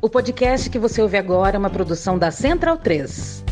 O 0.00 0.08
podcast 0.08 0.70
que 0.70 0.78
você 0.78 1.02
ouve 1.02 1.16
agora 1.16 1.56
é 1.56 1.58
uma 1.58 1.68
produção 1.68 2.16
da 2.16 2.30
Central 2.30 2.78
3. 2.78 3.44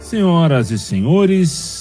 Senhoras 0.00 0.72
e 0.72 0.78
senhores, 0.78 1.79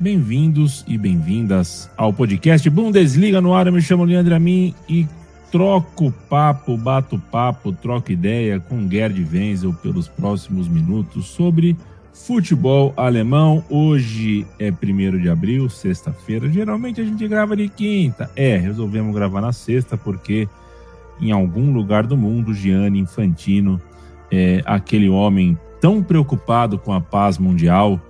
bem-vindos 0.00 0.84
e 0.86 0.96
bem-vindas 0.96 1.90
ao 1.96 2.12
podcast 2.12 2.68
Bundesliga 2.70 3.40
no 3.40 3.52
ar. 3.52 3.66
Eu 3.66 3.72
me 3.72 3.82
chamo 3.82 4.04
Leandro 4.04 4.34
Amin 4.34 4.72
e 4.88 5.06
troco 5.50 6.12
papo, 6.28 6.76
bato 6.76 7.18
papo, 7.18 7.72
troco 7.72 8.12
ideia 8.12 8.60
com 8.60 8.88
Gerd 8.88 9.26
Wenzel 9.32 9.74
pelos 9.74 10.06
próximos 10.06 10.68
minutos 10.68 11.26
sobre 11.26 11.76
futebol 12.12 12.94
alemão. 12.96 13.64
Hoje 13.68 14.46
é 14.58 14.70
1 14.70 15.18
de 15.20 15.28
abril, 15.28 15.68
sexta-feira. 15.68 16.48
Geralmente 16.48 17.00
a 17.00 17.04
gente 17.04 17.26
grava 17.26 17.56
de 17.56 17.68
quinta. 17.68 18.30
É, 18.36 18.56
resolvemos 18.56 19.12
gravar 19.12 19.40
na 19.40 19.52
sexta 19.52 19.96
porque 19.96 20.48
em 21.20 21.32
algum 21.32 21.72
lugar 21.72 22.06
do 22.06 22.16
mundo, 22.16 22.54
Gianni 22.54 23.00
Infantino, 23.00 23.80
é, 24.30 24.62
aquele 24.64 25.08
homem 25.08 25.58
tão 25.80 26.02
preocupado 26.02 26.78
com 26.78 26.92
a 26.92 27.00
paz 27.00 27.36
mundial, 27.36 28.00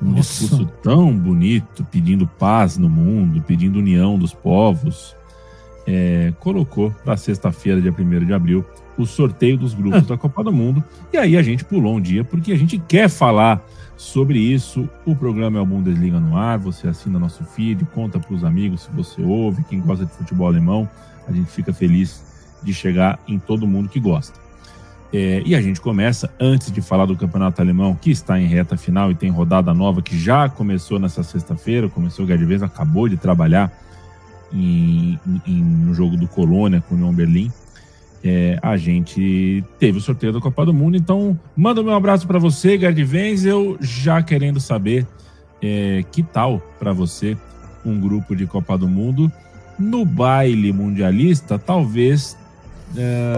um 0.00 0.12
Nossa. 0.12 0.20
discurso 0.20 0.66
tão 0.82 1.12
bonito, 1.12 1.84
pedindo 1.90 2.26
paz 2.26 2.76
no 2.76 2.88
mundo, 2.88 3.42
pedindo 3.46 3.78
união 3.78 4.18
dos 4.18 4.32
povos, 4.32 5.16
é, 5.86 6.32
colocou 6.38 6.90
para 7.04 7.16
sexta-feira, 7.16 7.80
dia 7.80 7.94
1 7.96 8.26
de 8.26 8.32
abril, 8.32 8.64
o 8.96 9.06
sorteio 9.06 9.56
dos 9.56 9.74
grupos 9.74 10.06
da 10.06 10.16
Copa 10.16 10.44
do 10.44 10.52
Mundo. 10.52 10.82
E 11.12 11.16
aí 11.16 11.36
a 11.36 11.42
gente 11.42 11.64
pulou 11.64 11.96
um 11.96 12.00
dia, 12.00 12.24
porque 12.24 12.52
a 12.52 12.56
gente 12.56 12.78
quer 12.78 13.08
falar 13.08 13.64
sobre 13.96 14.38
isso. 14.38 14.88
O 15.04 15.14
programa 15.14 15.58
é 15.58 15.62
o 15.62 15.66
Bundesliga 15.66 16.20
no 16.20 16.36
ar, 16.36 16.58
você 16.58 16.88
assina 16.88 17.18
nosso 17.18 17.44
feed, 17.44 17.84
conta 17.94 18.18
para 18.18 18.34
os 18.34 18.44
amigos 18.44 18.82
se 18.82 18.90
você 18.90 19.22
ouve, 19.22 19.64
quem 19.64 19.80
gosta 19.80 20.04
de 20.04 20.12
futebol 20.12 20.46
alemão, 20.46 20.88
a 21.26 21.32
gente 21.32 21.50
fica 21.50 21.72
feliz 21.72 22.22
de 22.62 22.74
chegar 22.74 23.18
em 23.26 23.38
todo 23.38 23.66
mundo 23.66 23.88
que 23.88 24.00
gosta. 24.00 24.38
É, 25.12 25.42
e 25.44 25.54
a 25.54 25.60
gente 25.60 25.80
começa, 25.80 26.30
antes 26.38 26.70
de 26.70 26.82
falar 26.82 27.06
do 27.06 27.16
campeonato 27.16 27.62
alemão, 27.62 27.94
que 27.94 28.10
está 28.10 28.38
em 28.38 28.46
reta 28.46 28.76
final 28.76 29.10
e 29.10 29.14
tem 29.14 29.30
rodada 29.30 29.72
nova 29.72 30.02
que 30.02 30.18
já 30.18 30.48
começou 30.48 30.98
nessa 30.98 31.22
sexta-feira. 31.22 31.88
Começou 31.88 32.24
o 32.24 32.28
Gerd 32.28 32.64
acabou 32.64 33.08
de 33.08 33.16
trabalhar 33.16 33.72
em, 34.52 35.18
em, 35.46 35.62
no 35.62 35.94
jogo 35.94 36.16
do 36.16 36.28
Colônia 36.28 36.82
com 36.86 36.94
o 36.94 36.98
União 36.98 37.12
Berlim. 37.12 37.50
É, 38.22 38.58
a 38.60 38.76
gente 38.76 39.64
teve 39.78 39.98
o 39.98 40.00
sorteio 40.00 40.32
da 40.32 40.40
Copa 40.40 40.66
do 40.66 40.74
Mundo. 40.74 40.96
Então, 40.96 41.38
manda 41.56 41.82
meu 41.82 41.94
abraço 41.94 42.26
para 42.26 42.38
você, 42.38 42.78
Gerd 42.78 43.46
Eu 43.46 43.78
já 43.80 44.22
querendo 44.22 44.60
saber 44.60 45.06
é, 45.62 46.04
que 46.12 46.22
tal 46.22 46.60
para 46.78 46.92
você 46.92 47.36
um 47.84 47.98
grupo 47.98 48.36
de 48.36 48.46
Copa 48.46 48.76
do 48.76 48.88
Mundo. 48.88 49.32
No 49.78 50.04
baile 50.04 50.72
mundialista, 50.72 51.58
talvez 51.58 52.36
é, 52.96 53.34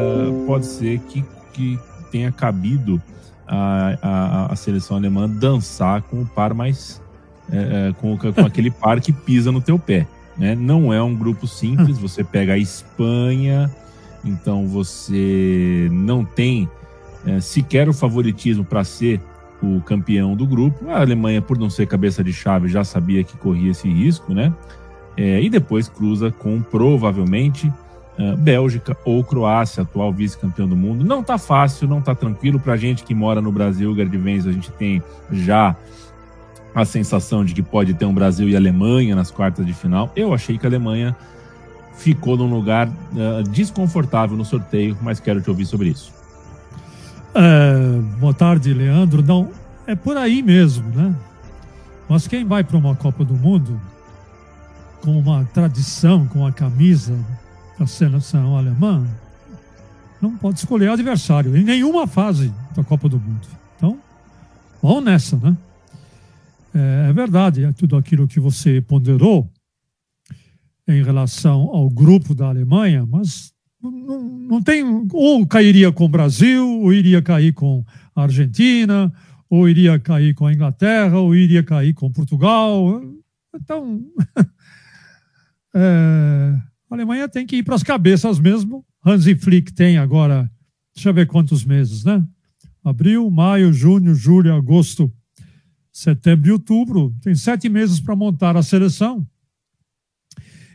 pode 0.47 0.67
ser 0.67 0.99
que 1.01 1.23
que 1.53 1.79
tenha 2.11 2.33
cabido 2.33 3.01
a, 3.47 3.99
a, 4.01 4.53
a 4.53 4.57
seleção 4.57 4.97
alemã 4.97 5.29
dançar 5.29 6.03
com 6.03 6.23
o 6.23 6.27
par 6.27 6.55
mais. 6.55 7.01
É, 7.53 7.89
é 7.89 7.93
com, 7.95 8.17
com 8.17 8.47
aquele 8.47 8.71
par 8.71 9.01
que 9.01 9.13
pisa 9.13 9.51
no 9.51 9.61
teu 9.61 9.79
pé. 9.79 10.07
Né? 10.37 10.55
Não 10.55 10.93
é 10.93 11.03
um 11.03 11.15
grupo 11.15 11.47
simples, 11.47 11.99
você 12.01 12.23
pega 12.23 12.55
a 12.55 12.59
Espanha, 12.59 13.71
então 14.25 14.67
você 14.67 15.89
não 15.91 16.25
tem 16.25 16.69
é, 17.27 17.41
sequer 17.41 17.89
o 17.89 17.93
favoritismo 17.93 18.65
para 18.65 18.85
ser 18.85 19.21
o 19.63 19.81
campeão 19.83 20.35
do 20.35 20.47
grupo. 20.47 20.89
A 20.89 21.01
Alemanha, 21.01 21.43
por 21.43 21.59
não 21.59 21.69
ser 21.69 21.87
cabeça 21.87 22.25
de 22.25 22.33
chave, 22.33 22.69
já 22.69 22.85
sabia 22.85 23.23
que 23.23 23.37
corria 23.37 23.73
esse 23.73 23.89
risco, 23.89 24.33
né? 24.33 24.53
É, 25.17 25.43
e 25.43 25.51
depois 25.51 25.89
cruza 25.89 26.31
com 26.31 26.63
provavelmente 26.63 27.71
Bélgica 28.39 28.97
ou 29.05 29.25
Croácia, 29.25 29.83
atual 29.83 30.13
vice-campeão 30.13 30.69
do 30.69 30.77
mundo. 30.77 31.05
Não 31.05 31.23
tá 31.23 31.39
fácil, 31.39 31.89
não 31.89 32.01
tá 32.01 32.15
tranquilo 32.15 32.61
para 32.61 32.75
a 32.75 32.77
gente 32.77 33.03
que 33.03 33.15
mora 33.15 33.41
no 33.41 33.51
Brasil, 33.51 33.95
Gerd 33.95 34.17
Wenz, 34.17 34.47
a 34.47 34.53
gente 34.53 34.71
tem 34.73 35.03
já 35.31 35.75
a 36.75 36.85
sensação 36.85 37.45
de 37.45 37.55
que 37.55 37.63
pode 37.63 37.95
ter 37.95 38.05
um 38.05 38.15
Brasil 38.15 38.49
e 38.49 38.57
Alemanha 38.57 39.15
nas 39.17 39.31
quartas 39.31 39.67
de 39.67 39.73
final. 39.73 40.13
Eu 40.15 40.33
achei 40.33 40.57
que 40.59 40.67
a 40.67 40.69
Alemanha 40.69 41.17
ficou 41.95 42.37
num 42.37 42.49
lugar 42.49 42.89
uh, 42.89 43.43
desconfortável 43.51 44.37
no 44.37 44.45
sorteio, 44.45 44.97
mas 45.03 45.21
quero 45.21 45.41
te 45.41 45.51
ouvir 45.51 45.67
sobre 45.67 45.89
isso. 45.89 46.13
É, 47.35 48.01
boa 48.19 48.35
tarde, 48.35 48.73
Leandro. 48.73 49.23
Não, 49.23 49.51
é 49.87 49.95
por 49.95 50.17
aí 50.17 50.43
mesmo, 50.43 50.89
né? 50.91 51.15
Mas 52.09 52.27
quem 52.27 52.45
vai 52.45 52.65
para 52.65 52.77
uma 52.77 52.95
Copa 52.97 53.25
do 53.25 53.35
Mundo 53.35 53.81
com 55.03 55.19
uma 55.19 55.45
tradição, 55.53 56.27
com 56.27 56.47
a 56.47 56.53
camisa 56.53 57.15
a 57.81 57.87
seleção 57.87 58.59
alemã 58.59 59.07
não 60.21 60.37
pode 60.37 60.59
escolher 60.59 60.91
adversário 60.91 61.57
em 61.57 61.65
nenhuma 61.65 62.07
fase 62.07 62.53
da 62.77 62.85
Copa 62.85 63.09
do 63.09 63.19
Mundo. 63.19 63.49
Então, 63.77 63.99
vamos 64.83 65.03
nessa, 65.03 65.39
né? 65.39 65.57
É, 66.75 67.07
é 67.09 67.13
verdade, 67.13 67.65
é 67.65 67.73
tudo 67.73 67.97
aquilo 67.97 68.29
que 68.29 68.39
você 68.39 68.83
ponderou 68.83 69.51
em 70.87 71.03
relação 71.03 71.71
ao 71.73 71.89
grupo 71.89 72.35
da 72.35 72.49
Alemanha, 72.49 73.07
mas 73.07 73.51
não, 73.83 74.21
não 74.23 74.63
tem. 74.63 74.85
Ou 75.13 75.47
cairia 75.47 75.91
com 75.91 76.05
o 76.05 76.09
Brasil, 76.09 76.83
ou 76.83 76.93
iria 76.93 77.23
cair 77.23 77.55
com 77.55 77.83
a 78.15 78.25
Argentina, 78.25 79.11
ou 79.49 79.67
iria 79.67 79.99
cair 79.99 80.35
com 80.35 80.47
a 80.47 80.53
Inglaterra, 80.53 81.19
ou 81.19 81.35
iria 81.35 81.63
cair 81.63 81.95
com 81.95 82.13
Portugal. 82.13 83.03
Então. 83.55 84.05
é, 85.75 86.70
a 86.91 86.95
Alemanha 86.95 87.29
tem 87.29 87.47
que 87.47 87.57
ir 87.57 87.63
para 87.63 87.77
as 87.77 87.85
cabeças 87.85 88.41
mesmo. 88.41 88.85
Hansi 89.07 89.37
Flick 89.37 89.73
tem 89.73 89.97
agora, 89.97 90.51
deixa 90.93 91.09
eu 91.09 91.15
ver 91.15 91.27
quantos 91.27 91.65
meses, 91.65 92.05
né? 92.05 92.27
Abril, 92.85 93.31
maio, 93.31 93.73
junho, 93.73 94.13
julho, 94.15 94.53
agosto, 94.53 95.11
setembro 95.93 96.49
e 96.49 96.53
outubro. 96.53 97.15
Tem 97.23 97.35
sete 97.35 97.69
meses 97.69 98.01
para 98.01 98.17
montar 98.17 98.57
a 98.57 98.63
seleção. 98.63 99.25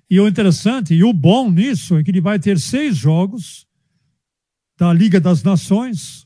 E 0.09 0.19
o 0.19 0.27
interessante 0.27 0.93
e 0.93 1.03
o 1.03 1.11
bom 1.11 1.51
nisso 1.51 1.97
é 1.97 2.03
que 2.03 2.11
ele 2.11 2.21
vai 2.21 2.39
ter 2.39 2.59
seis 2.59 2.95
jogos 2.95 3.67
da 4.77 4.93
Liga 4.93 5.19
das 5.19 5.43
Nações 5.43 6.25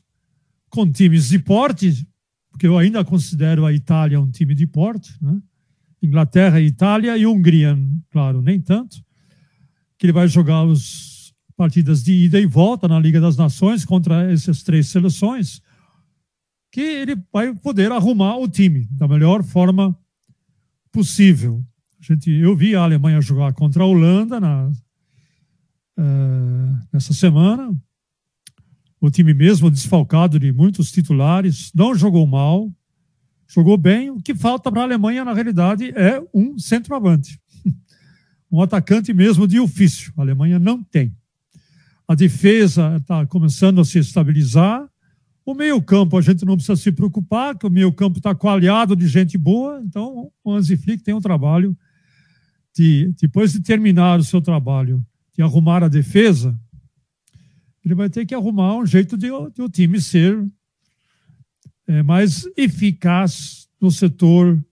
com 0.68 0.90
times 0.90 1.30
de 1.30 1.38
porte, 1.38 2.06
porque 2.50 2.66
eu 2.66 2.78
ainda 2.78 3.04
considero 3.04 3.66
a 3.66 3.72
Itália 3.72 4.20
um 4.20 4.30
time 4.30 4.54
de 4.54 4.66
porte, 4.66 5.12
né? 5.20 5.40
Inglaterra, 6.02 6.60
Itália 6.60 7.16
e 7.16 7.26
Hungria, 7.26 7.76
claro, 8.10 8.40
nem 8.40 8.60
tanto 8.60 9.02
que 10.00 10.06
ele 10.06 10.14
vai 10.14 10.26
jogar 10.26 10.66
as 10.66 11.30
partidas 11.54 12.02
de 12.02 12.14
ida 12.14 12.40
e 12.40 12.46
volta 12.46 12.88
na 12.88 12.98
Liga 12.98 13.20
das 13.20 13.36
Nações 13.36 13.84
contra 13.84 14.32
essas 14.32 14.62
três 14.62 14.88
seleções, 14.88 15.60
que 16.72 16.80
ele 16.80 17.22
vai 17.30 17.54
poder 17.54 17.92
arrumar 17.92 18.38
o 18.38 18.48
time 18.48 18.88
da 18.90 19.06
melhor 19.06 19.44
forma 19.44 19.94
possível. 20.90 21.62
A 22.00 22.14
gente, 22.14 22.30
eu 22.30 22.56
vi 22.56 22.74
a 22.74 22.82
Alemanha 22.82 23.20
jogar 23.20 23.52
contra 23.52 23.82
a 23.82 23.86
Holanda 23.86 24.40
na, 24.40 24.68
uh, 25.98 26.86
nessa 26.90 27.12
semana. 27.12 27.70
O 29.02 29.10
time 29.10 29.34
mesmo 29.34 29.70
desfalcado 29.70 30.38
de 30.38 30.50
muitos 30.50 30.90
titulares, 30.90 31.70
não 31.74 31.94
jogou 31.94 32.26
mal, 32.26 32.72
jogou 33.46 33.76
bem. 33.76 34.08
O 34.10 34.22
que 34.22 34.34
falta 34.34 34.72
para 34.72 34.80
a 34.80 34.84
Alemanha, 34.84 35.26
na 35.26 35.34
realidade, 35.34 35.90
é 35.90 36.22
um 36.32 36.58
centroavante 36.58 37.39
um 38.50 38.60
atacante 38.60 39.12
mesmo 39.12 39.46
de 39.46 39.60
ofício. 39.60 40.12
A 40.16 40.22
Alemanha 40.22 40.58
não 40.58 40.82
tem. 40.82 41.14
A 42.08 42.14
defesa 42.14 42.96
está 42.96 43.24
começando 43.26 43.80
a 43.80 43.84
se 43.84 43.98
estabilizar. 43.98 44.88
O 45.46 45.54
meio-campo, 45.54 46.18
a 46.18 46.20
gente 46.20 46.44
não 46.44 46.56
precisa 46.56 46.76
se 46.76 46.90
preocupar, 46.90 47.56
que 47.56 47.66
o 47.66 47.70
meio-campo 47.70 48.18
está 48.18 48.34
coalhado 48.34 48.96
de 48.96 49.06
gente 49.06 49.38
boa. 49.38 49.80
Então, 49.84 50.30
o 50.42 50.52
Hansi 50.52 50.76
Flick 50.76 51.02
tem 51.02 51.14
um 51.14 51.20
trabalho 51.20 51.76
de, 52.74 53.12
depois 53.20 53.52
de 53.52 53.60
terminar 53.60 54.18
o 54.18 54.24
seu 54.24 54.40
trabalho 54.40 55.04
de 55.34 55.42
arrumar 55.42 55.82
a 55.84 55.88
defesa, 55.88 56.58
ele 57.84 57.94
vai 57.94 58.10
ter 58.10 58.26
que 58.26 58.34
arrumar 58.34 58.76
um 58.76 58.86
jeito 58.86 59.16
de, 59.16 59.28
de 59.54 59.62
o 59.62 59.68
time 59.68 60.00
ser 60.00 60.44
é, 61.86 62.02
mais 62.02 62.44
eficaz 62.56 63.68
no 63.80 63.90
setor 63.90 64.62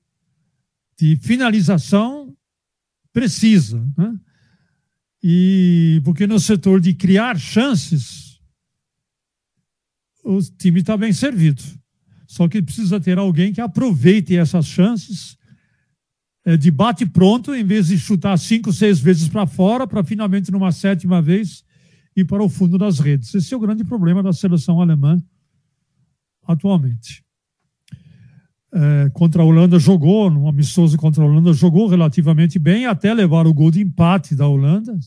de 0.99 1.17
finalização 1.17 2.18
precisa. 3.13 3.85
Né? 3.97 4.19
E 5.23 6.01
porque 6.05 6.27
no 6.27 6.39
setor 6.39 6.81
de 6.81 6.95
criar 6.95 7.39
chances, 7.39 8.41
o 10.25 10.39
time 10.41 10.81
está 10.81 10.97
bem 10.97 11.13
servido. 11.13 11.63
Só 12.27 12.47
que 12.47 12.63
precisa 12.63 13.01
ter 13.01 13.19
alguém 13.19 13.53
que 13.53 13.61
aproveite 13.61 14.37
essas 14.37 14.67
chances 14.67 15.37
é, 16.45 16.57
de 16.57 16.71
bate 16.71 17.05
pronto, 17.07 17.55
em 17.55 17.65
vez 17.65 17.89
de 17.89 17.99
chutar 17.99 18.39
cinco, 18.39 18.73
seis 18.73 19.01
vezes 19.01 19.29
para 19.29 19.47
fora, 19.47 19.87
para 19.87 20.05
finalmente, 20.05 20.51
numa 20.51 20.73
sétima 20.73 21.21
vez, 21.21 21.65
ir 22.17 22.25
para 22.25 22.43
o 22.43 22.49
fundo 22.49 22.79
das 22.79 22.99
redes. 22.99 23.35
Esse 23.35 23.53
é 23.53 23.57
o 23.57 23.61
grande 23.61 23.85
problema 23.85 24.23
da 24.23 24.33
seleção 24.33 24.81
alemã 24.81 25.23
atualmente. 26.47 27.23
É, 28.71 29.09
contra 29.15 29.43
a 29.43 29.45
Holanda 29.45 29.79
jogou, 29.79 30.31
num 30.31 30.47
amistoso 30.47 30.97
contra 30.99 31.23
a 31.23 31.27
Holanda, 31.27 31.53
jogou 31.53 31.89
relativamente 31.89 32.59
bem, 32.59 32.87
até 32.87 33.15
levar 33.15 33.47
o 33.47 33.55
gol 33.55 33.71
de 33.71 33.81
empate 33.81 34.35
da 34.35 34.47
Holanda. 34.47 34.99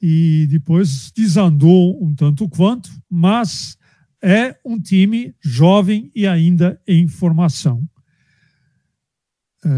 E 0.00 0.46
depois 0.48 1.10
desandou 1.12 2.02
um 2.02 2.14
tanto 2.14 2.48
quanto, 2.48 2.90
mas 3.10 3.76
é 4.22 4.56
um 4.64 4.78
time 4.78 5.34
jovem 5.40 6.10
e 6.14 6.26
ainda 6.26 6.80
em 6.86 7.08
formação. 7.08 7.82
É, 9.64 9.70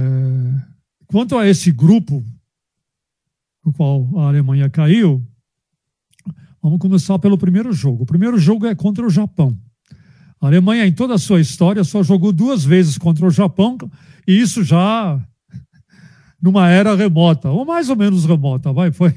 quanto 1.07 1.39
a 1.39 1.47
esse 1.49 1.71
grupo, 1.71 2.23
no 3.65 3.73
qual 3.73 4.19
a 4.19 4.29
Alemanha 4.29 4.69
caiu, 4.69 5.27
vamos 6.63 6.79
começar 6.79 7.19
pelo 7.19 7.39
primeiro 7.39 7.73
jogo. 7.73 8.03
O 8.03 8.07
primeiro 8.07 8.39
jogo 8.39 8.67
é 8.67 8.75
contra 8.75 9.07
o 9.07 9.11
Japão. 9.11 9.59
A 10.45 10.49
Alemanha, 10.49 10.87
em 10.87 10.93
toda 10.93 11.15
a 11.15 11.19
sua 11.19 11.41
história, 11.41 11.83
só 11.85 12.03
jogou 12.03 12.31
duas 12.31 12.65
vezes 12.65 12.99
contra 12.99 13.25
o 13.25 13.31
Japão, 13.31 13.79
e 14.27 14.39
isso 14.39 14.63
já 14.63 15.19
numa 16.41 16.69
era 16.69 16.95
remota, 16.95 17.51
ou 17.51 17.65
mais 17.65 17.89
ou 17.89 17.97
menos 17.97 18.27
remota, 18.27 18.71
vai, 18.71 18.93
foi. 18.93 19.15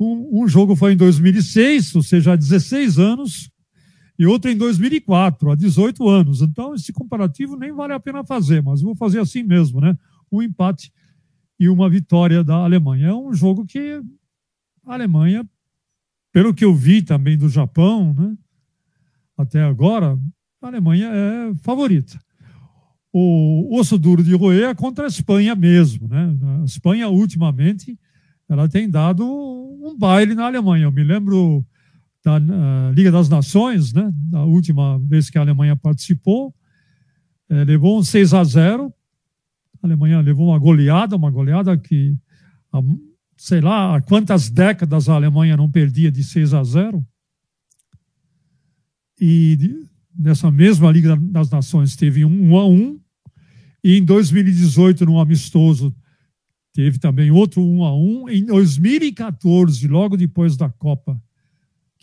Um, 0.00 0.42
um 0.42 0.48
jogo 0.48 0.74
foi 0.74 0.94
em 0.94 0.96
2006, 0.96 1.94
ou 1.94 2.02
seja, 2.02 2.32
há 2.32 2.36
16 2.36 2.98
anos, 2.98 3.50
e 4.18 4.26
outro 4.26 4.50
em 4.50 4.56
2004, 4.56 5.50
há 5.50 5.54
18 5.54 6.08
anos. 6.08 6.40
Então, 6.40 6.74
esse 6.74 6.92
comparativo 6.92 7.56
nem 7.56 7.70
vale 7.70 7.92
a 7.92 8.00
pena 8.00 8.24
fazer, 8.24 8.62
mas 8.62 8.80
vou 8.80 8.96
fazer 8.96 9.20
assim 9.20 9.42
mesmo, 9.42 9.80
né? 9.80 9.94
Um 10.32 10.40
empate 10.40 10.90
e 11.60 11.68
uma 11.68 11.90
vitória 11.90 12.42
da 12.42 12.56
Alemanha. 12.56 13.08
É 13.08 13.14
um 13.14 13.34
jogo 13.34 13.66
que 13.66 14.00
a 14.86 14.94
Alemanha, 14.94 15.46
pelo 16.32 16.54
que 16.54 16.64
eu 16.64 16.74
vi 16.74 17.02
também 17.02 17.36
do 17.36 17.50
Japão, 17.50 18.14
né? 18.14 18.34
Até 19.36 19.62
agora, 19.62 20.18
a 20.66 20.68
Alemanha 20.68 21.10
é 21.12 21.54
favorita. 21.56 22.18
O 23.12 23.78
osso 23.78 23.96
duro 23.96 24.24
de 24.24 24.34
roer 24.34 24.70
é 24.70 24.74
contra 24.74 25.04
a 25.04 25.08
Espanha 25.08 25.54
mesmo, 25.54 26.08
né? 26.08 26.36
A 26.60 26.64
Espanha, 26.64 27.08
ultimamente, 27.08 27.98
ela 28.48 28.68
tem 28.68 28.90
dado 28.90 29.24
um 29.24 29.96
baile 29.96 30.34
na 30.34 30.46
Alemanha. 30.46 30.84
Eu 30.84 30.92
me 30.92 31.04
lembro 31.04 31.64
da 32.24 32.38
uh, 32.38 32.92
Liga 32.92 33.12
das 33.12 33.28
Nações, 33.28 33.92
né, 33.92 34.10
da 34.30 34.42
última 34.44 34.98
vez 34.98 35.28
que 35.28 35.36
a 35.36 35.42
Alemanha 35.42 35.76
participou, 35.76 36.54
é, 37.50 37.62
levou 37.64 37.98
um 37.98 38.02
6 38.02 38.32
a 38.32 38.42
0. 38.42 38.92
A 39.82 39.86
Alemanha 39.86 40.20
levou 40.20 40.48
uma 40.48 40.58
goleada, 40.58 41.14
uma 41.14 41.30
goleada 41.30 41.76
que, 41.76 42.16
sei 43.36 43.60
lá, 43.60 43.94
há 43.94 44.00
quantas 44.00 44.48
décadas 44.48 45.08
a 45.08 45.14
Alemanha 45.14 45.56
não 45.56 45.70
perdia 45.70 46.10
de 46.10 46.24
6 46.24 46.54
a 46.54 46.64
0. 46.64 47.06
E 49.20 49.86
nessa 50.16 50.50
mesma 50.50 50.90
Liga 50.90 51.16
das 51.16 51.50
Nações 51.50 51.96
teve 51.96 52.24
um 52.24 52.52
1 52.52 52.56
a 52.56 52.66
1 52.68 53.00
e 53.82 53.98
em 53.98 54.04
2018 54.04 55.04
no 55.04 55.18
amistoso 55.18 55.94
teve 56.72 56.98
também 56.98 57.30
outro 57.30 57.62
1 57.62 57.84
a 57.84 57.96
1 57.96 58.28
em 58.30 58.44
2014 58.44 59.86
logo 59.88 60.16
depois 60.16 60.56
da 60.56 60.68
Copa 60.68 61.20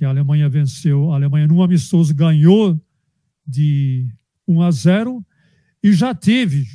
que 0.02 0.06
a 0.06 0.10
Alemanha 0.10 0.50
venceu. 0.50 1.12
A 1.12 1.16
Alemanha, 1.16 1.48
num 1.48 1.62
amistoso, 1.62 2.12
ganhou 2.12 2.84
de 3.46 4.12
1 4.48 4.62
a 4.64 4.72
0 4.72 5.24
e 5.84 5.94
já 5.94 6.16
teve. 6.16 6.66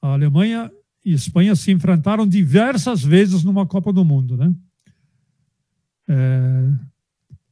A 0.00 0.12
Alemanha 0.12 0.70
e 1.04 1.10
a 1.10 1.16
Espanha 1.16 1.56
se 1.56 1.72
enfrentaram 1.72 2.28
diversas 2.28 3.02
vezes 3.02 3.42
numa 3.42 3.66
Copa 3.66 3.92
do 3.92 4.04
Mundo, 4.04 4.36
né? 4.36 4.54
É, 6.08 6.72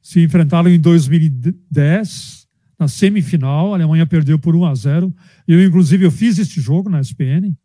se 0.00 0.22
enfrentaram 0.22 0.70
em 0.70 0.78
2010, 0.78 2.37
na 2.78 2.88
semifinal. 2.88 3.72
A 3.72 3.76
Alemanha 3.76 4.06
perdeu 4.06 4.38
por 4.38 4.54
1 4.54 4.64
a 4.64 4.74
0. 4.74 5.14
Eu, 5.46 5.62
inclusive, 5.62 6.04
eu 6.04 6.10
fiz 6.10 6.38
este 6.38 6.60
jogo 6.60 6.88
na 6.88 7.00
SPN, 7.00 7.56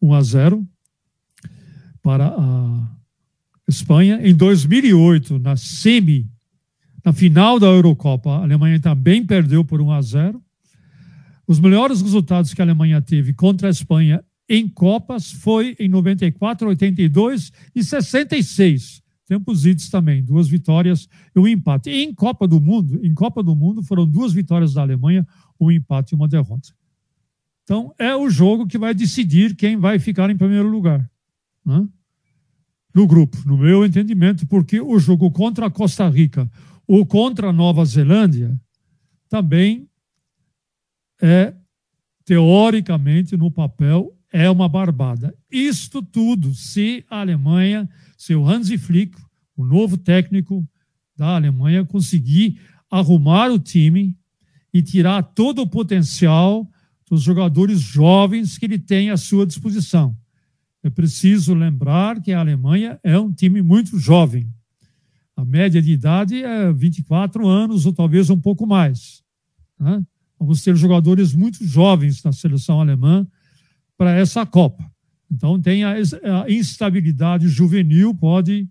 1 0.00 0.14
a 0.14 0.22
0 0.22 0.66
para 2.02 2.28
a 2.28 2.88
Espanha. 3.68 4.20
Em 4.22 4.34
2008, 4.34 5.38
na 5.38 5.56
semi 5.56 6.30
na 7.04 7.12
final 7.12 7.58
da 7.58 7.68
Eurocopa, 7.68 8.30
a 8.30 8.42
Alemanha 8.42 8.78
também 8.78 9.24
perdeu 9.24 9.64
por 9.64 9.80
1 9.80 9.92
a 9.92 10.02
0. 10.02 10.42
Os 11.46 11.58
melhores 11.58 12.02
resultados 12.02 12.52
que 12.52 12.60
a 12.60 12.64
Alemanha 12.64 13.00
teve 13.00 13.32
contra 13.32 13.68
a 13.68 13.70
Espanha 13.70 14.22
em 14.48 14.68
Copas 14.68 15.30
foi 15.30 15.74
em 15.78 15.88
94, 15.88 16.68
82 16.68 17.52
e 17.74 17.82
66. 17.82 19.02
Tempos 19.28 19.66
idos 19.66 19.90
também, 19.90 20.24
duas 20.24 20.48
vitórias 20.48 21.06
e 21.36 21.38
um 21.38 21.46
empate. 21.46 21.90
Em 21.90 22.14
Copa 22.14 22.48
do 22.48 22.58
Mundo, 22.58 22.98
em 23.04 23.12
Copa 23.12 23.42
do 23.42 23.54
Mundo 23.54 23.82
foram 23.82 24.06
duas 24.06 24.32
vitórias 24.32 24.72
da 24.72 24.80
Alemanha, 24.80 25.26
um 25.60 25.70
empate 25.70 26.14
e 26.14 26.16
uma 26.16 26.26
derrota. 26.26 26.70
Então 27.62 27.94
é 27.98 28.16
o 28.16 28.30
jogo 28.30 28.66
que 28.66 28.78
vai 28.78 28.94
decidir 28.94 29.54
quem 29.54 29.76
vai 29.76 29.98
ficar 29.98 30.30
em 30.30 30.36
primeiro 30.36 30.66
lugar. 30.66 31.06
Né? 31.62 31.86
No 32.94 33.06
grupo, 33.06 33.36
no 33.44 33.58
meu 33.58 33.84
entendimento, 33.84 34.46
porque 34.46 34.80
o 34.80 34.98
jogo 34.98 35.30
contra 35.30 35.66
a 35.66 35.70
Costa 35.70 36.08
Rica, 36.08 36.50
o 36.86 37.04
contra 37.04 37.50
a 37.50 37.52
Nova 37.52 37.84
Zelândia 37.84 38.58
também 39.28 39.86
é, 41.20 41.52
teoricamente, 42.24 43.36
no 43.36 43.50
papel, 43.50 44.17
é 44.32 44.50
uma 44.50 44.68
barbada. 44.68 45.34
Isto 45.50 46.02
tudo 46.02 46.54
se 46.54 47.04
a 47.10 47.20
Alemanha, 47.20 47.88
se 48.16 48.34
o 48.34 48.46
Hansi 48.46 48.78
Flick, 48.78 49.16
o 49.56 49.64
novo 49.64 49.96
técnico 49.96 50.66
da 51.16 51.34
Alemanha, 51.36 51.84
conseguir 51.84 52.60
arrumar 52.90 53.50
o 53.50 53.58
time 53.58 54.16
e 54.72 54.82
tirar 54.82 55.22
todo 55.22 55.62
o 55.62 55.66
potencial 55.66 56.68
dos 57.08 57.22
jogadores 57.22 57.80
jovens 57.80 58.58
que 58.58 58.66
ele 58.66 58.78
tem 58.78 59.10
à 59.10 59.16
sua 59.16 59.46
disposição. 59.46 60.16
É 60.82 60.90
preciso 60.90 61.54
lembrar 61.54 62.20
que 62.22 62.32
a 62.32 62.40
Alemanha 62.40 63.00
é 63.02 63.18
um 63.18 63.32
time 63.32 63.62
muito 63.62 63.98
jovem. 63.98 64.48
A 65.36 65.44
média 65.44 65.80
de 65.80 65.92
idade 65.92 66.42
é 66.42 66.72
24 66.72 67.46
anos 67.46 67.86
ou 67.86 67.92
talvez 67.92 68.30
um 68.30 68.38
pouco 68.38 68.66
mais. 68.66 69.22
Né? 69.78 70.02
Vamos 70.38 70.62
ter 70.62 70.76
jogadores 70.76 71.34
muito 71.34 71.64
jovens 71.66 72.22
na 72.22 72.32
seleção 72.32 72.80
alemã 72.80 73.26
para 73.98 74.12
essa 74.12 74.46
Copa. 74.46 74.90
Então, 75.30 75.60
tem 75.60 75.84
a, 75.84 75.92
a 75.92 76.50
instabilidade 76.50 77.48
juvenil 77.48 78.14
pode 78.14 78.66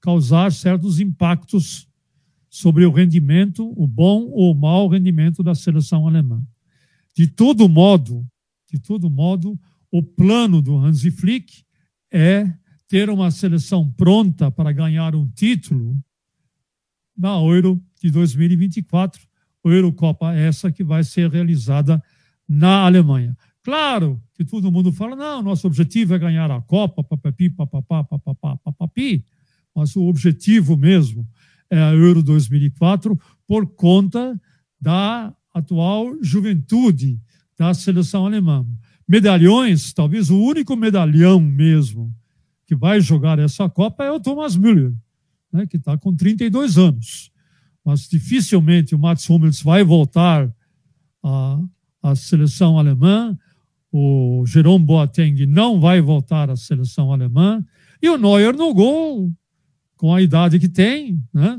causar 0.00 0.52
certos 0.52 1.00
impactos 1.00 1.88
sobre 2.48 2.86
o 2.86 2.92
rendimento, 2.92 3.72
o 3.76 3.88
bom 3.88 4.28
ou 4.30 4.54
mau 4.54 4.86
rendimento 4.86 5.42
da 5.42 5.54
seleção 5.54 6.06
alemã. 6.06 6.46
De 7.14 7.26
todo 7.26 7.68
modo, 7.68 8.24
de 8.70 8.78
todo 8.78 9.10
modo, 9.10 9.58
o 9.90 10.02
plano 10.02 10.62
do 10.62 10.76
Hansi 10.76 11.10
Flick 11.10 11.64
é 12.12 12.52
ter 12.86 13.10
uma 13.10 13.30
seleção 13.30 13.90
pronta 13.90 14.50
para 14.50 14.70
ganhar 14.70 15.14
um 15.14 15.26
título 15.28 15.98
na 17.16 17.30
Euro 17.30 17.82
de 18.00 18.10
2024, 18.10 19.26
Eurocopa 19.64 20.32
essa 20.32 20.70
que 20.70 20.84
vai 20.84 21.02
ser 21.02 21.28
realizada 21.30 22.00
na 22.48 22.84
Alemanha. 22.84 23.36
Claro 23.66 24.22
que 24.36 24.44
todo 24.44 24.70
mundo 24.70 24.92
fala, 24.92 25.16
não, 25.16 25.42
nosso 25.42 25.66
objetivo 25.66 26.14
é 26.14 26.18
ganhar 26.20 26.48
a 26.52 26.60
Copa, 26.60 27.02
papapi, 27.02 27.50
papapá, 27.50 28.04
papapá, 28.04 28.56
papapi, 28.58 29.24
mas 29.74 29.96
o 29.96 30.04
objetivo 30.04 30.76
mesmo 30.76 31.26
é 31.68 31.76
a 31.76 31.92
Euro 31.92 32.22
2004 32.22 33.20
por 33.44 33.66
conta 33.66 34.40
da 34.80 35.34
atual 35.52 36.16
juventude 36.22 37.20
da 37.58 37.74
seleção 37.74 38.24
alemã. 38.24 38.64
Medalhões, 39.08 39.92
talvez 39.92 40.30
o 40.30 40.40
único 40.40 40.76
medalhão 40.76 41.40
mesmo 41.40 42.14
que 42.68 42.76
vai 42.76 43.00
jogar 43.00 43.40
essa 43.40 43.68
Copa 43.68 44.04
é 44.04 44.12
o 44.12 44.20
Thomas 44.20 44.54
Müller 44.54 44.94
né, 45.52 45.66
que 45.66 45.76
está 45.76 45.98
com 45.98 46.14
32 46.14 46.78
anos. 46.78 47.32
Mas 47.84 48.08
dificilmente 48.08 48.94
o 48.94 48.98
Mats 48.98 49.28
Hummels 49.28 49.60
vai 49.60 49.82
voltar 49.82 50.48
à, 51.20 51.60
à 52.00 52.14
seleção 52.14 52.78
alemã, 52.78 53.36
o 53.98 54.44
Jerome 54.44 54.84
Boateng 54.84 55.46
não 55.46 55.80
vai 55.80 56.02
voltar 56.02 56.50
à 56.50 56.56
seleção 56.56 57.10
alemã, 57.12 57.64
e 58.02 58.10
o 58.10 58.18
Neuer 58.18 58.54
no 58.54 58.74
gol, 58.74 59.32
com 59.96 60.14
a 60.14 60.20
idade 60.20 60.58
que 60.58 60.68
tem, 60.68 61.18
né? 61.32 61.58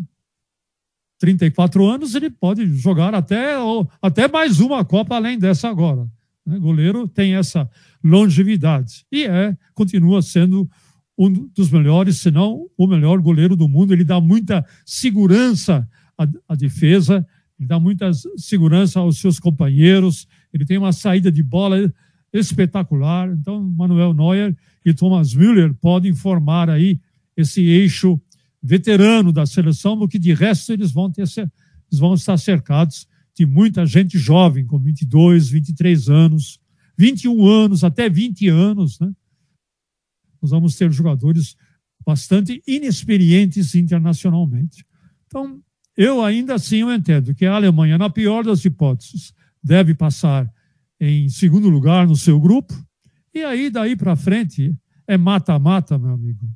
34 1.18 1.84
anos, 1.88 2.14
ele 2.14 2.30
pode 2.30 2.64
jogar 2.76 3.16
até, 3.16 3.56
até 4.00 4.28
mais 4.28 4.60
uma 4.60 4.86
Copa 4.86 5.16
além 5.16 5.40
dessa 5.40 5.68
agora. 5.68 6.08
Né? 6.46 6.60
Goleiro 6.60 7.08
tem 7.08 7.34
essa 7.34 7.68
longevidade 8.04 9.04
e 9.12 9.26
é 9.26 9.58
continua 9.74 10.22
sendo 10.22 10.70
um 11.18 11.32
dos 11.32 11.72
melhores, 11.72 12.18
se 12.18 12.30
não 12.30 12.68
o 12.78 12.86
melhor 12.86 13.20
goleiro 13.20 13.56
do 13.56 13.68
mundo. 13.68 13.94
Ele 13.94 14.04
dá 14.04 14.22
muita 14.22 14.64
segurança 14.86 15.90
à, 16.16 16.28
à 16.48 16.54
defesa, 16.54 17.26
ele 17.58 17.68
dá 17.68 17.80
muita 17.80 18.12
segurança 18.38 19.00
aos 19.00 19.18
seus 19.18 19.40
companheiros, 19.40 20.28
ele 20.54 20.66
tem 20.66 20.78
uma 20.78 20.94
saída 20.94 21.32
de 21.32 21.42
bola 21.42 21.92
espetacular. 22.32 23.30
Então, 23.30 23.62
Manuel 23.62 24.14
Neuer 24.14 24.56
e 24.86 24.94
Thomas 24.94 25.34
Müller 25.34 25.74
podem 25.74 26.14
formar 26.14 26.70
aí 26.70 27.00
esse 27.36 27.62
eixo 27.62 28.20
veterano 28.62 29.32
da 29.32 29.46
seleção, 29.46 29.98
porque 29.98 30.20
de 30.20 30.34
resto 30.34 30.74
eles 30.74 30.92
vão, 30.92 31.12
ter, 31.12 31.22
eles 31.22 32.00
vão 32.00 32.14
estar 32.14 32.38
cercados 32.38 33.08
de 33.36 33.46
muita 33.46 33.86
gente 33.86 34.18
jovem, 34.18 34.66
com 34.66 34.80
22, 34.80 35.50
23 35.50 36.10
anos, 36.10 36.60
21 36.98 37.46
anos, 37.46 37.84
até 37.84 38.10
20 38.10 38.48
anos. 38.50 39.00
Né? 39.00 39.12
Nós 40.42 40.52
vamos 40.52 40.76
ter 40.76 40.92
jogadores 40.92 41.56
bastante 42.06 42.62
inexperientes 42.66 43.76
internacionalmente. 43.76 44.86
Então, 45.28 45.62
eu 45.96 46.24
ainda 46.24 46.56
assim 46.56 46.78
eu 46.78 46.92
entendo 46.92 47.36
que 47.36 47.46
a 47.46 47.56
Alemanha, 47.56 47.98
na 47.98 48.10
pior 48.10 48.44
das 48.44 48.66
hipóteses, 48.66 49.34
deve 49.64 49.94
passar 49.94 50.52
em 51.00 51.30
segundo 51.30 51.70
lugar 51.70 52.08
no 52.08 52.16
seu 52.16 52.40
grupo, 52.40 52.74
e 53.34 53.44
aí 53.44 53.70
daí 53.70 53.96
para 53.96 54.16
frente 54.16 54.76
é 55.08 55.18
mata-mata, 55.18 55.98
meu 55.98 56.12
amigo. 56.12 56.50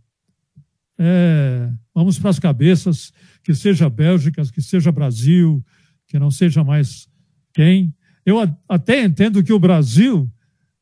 É, 0.98 1.72
vamos 1.94 2.20
para 2.20 2.30
as 2.30 2.40
cabeças, 2.40 3.12
que 3.44 3.54
seja 3.56 3.90
Bélgica, 3.90 4.44
que 4.52 4.62
seja 4.62 4.92
Brasil, 4.92 5.64
que 6.08 6.20
não 6.20 6.30
seja 6.30 6.64
mais 6.64 7.08
quem. 7.54 7.94
Eu 8.26 8.38
até 8.68 9.04
entendo 9.04 9.44
que 9.44 9.54
o 9.54 9.60
Brasil 9.60 10.32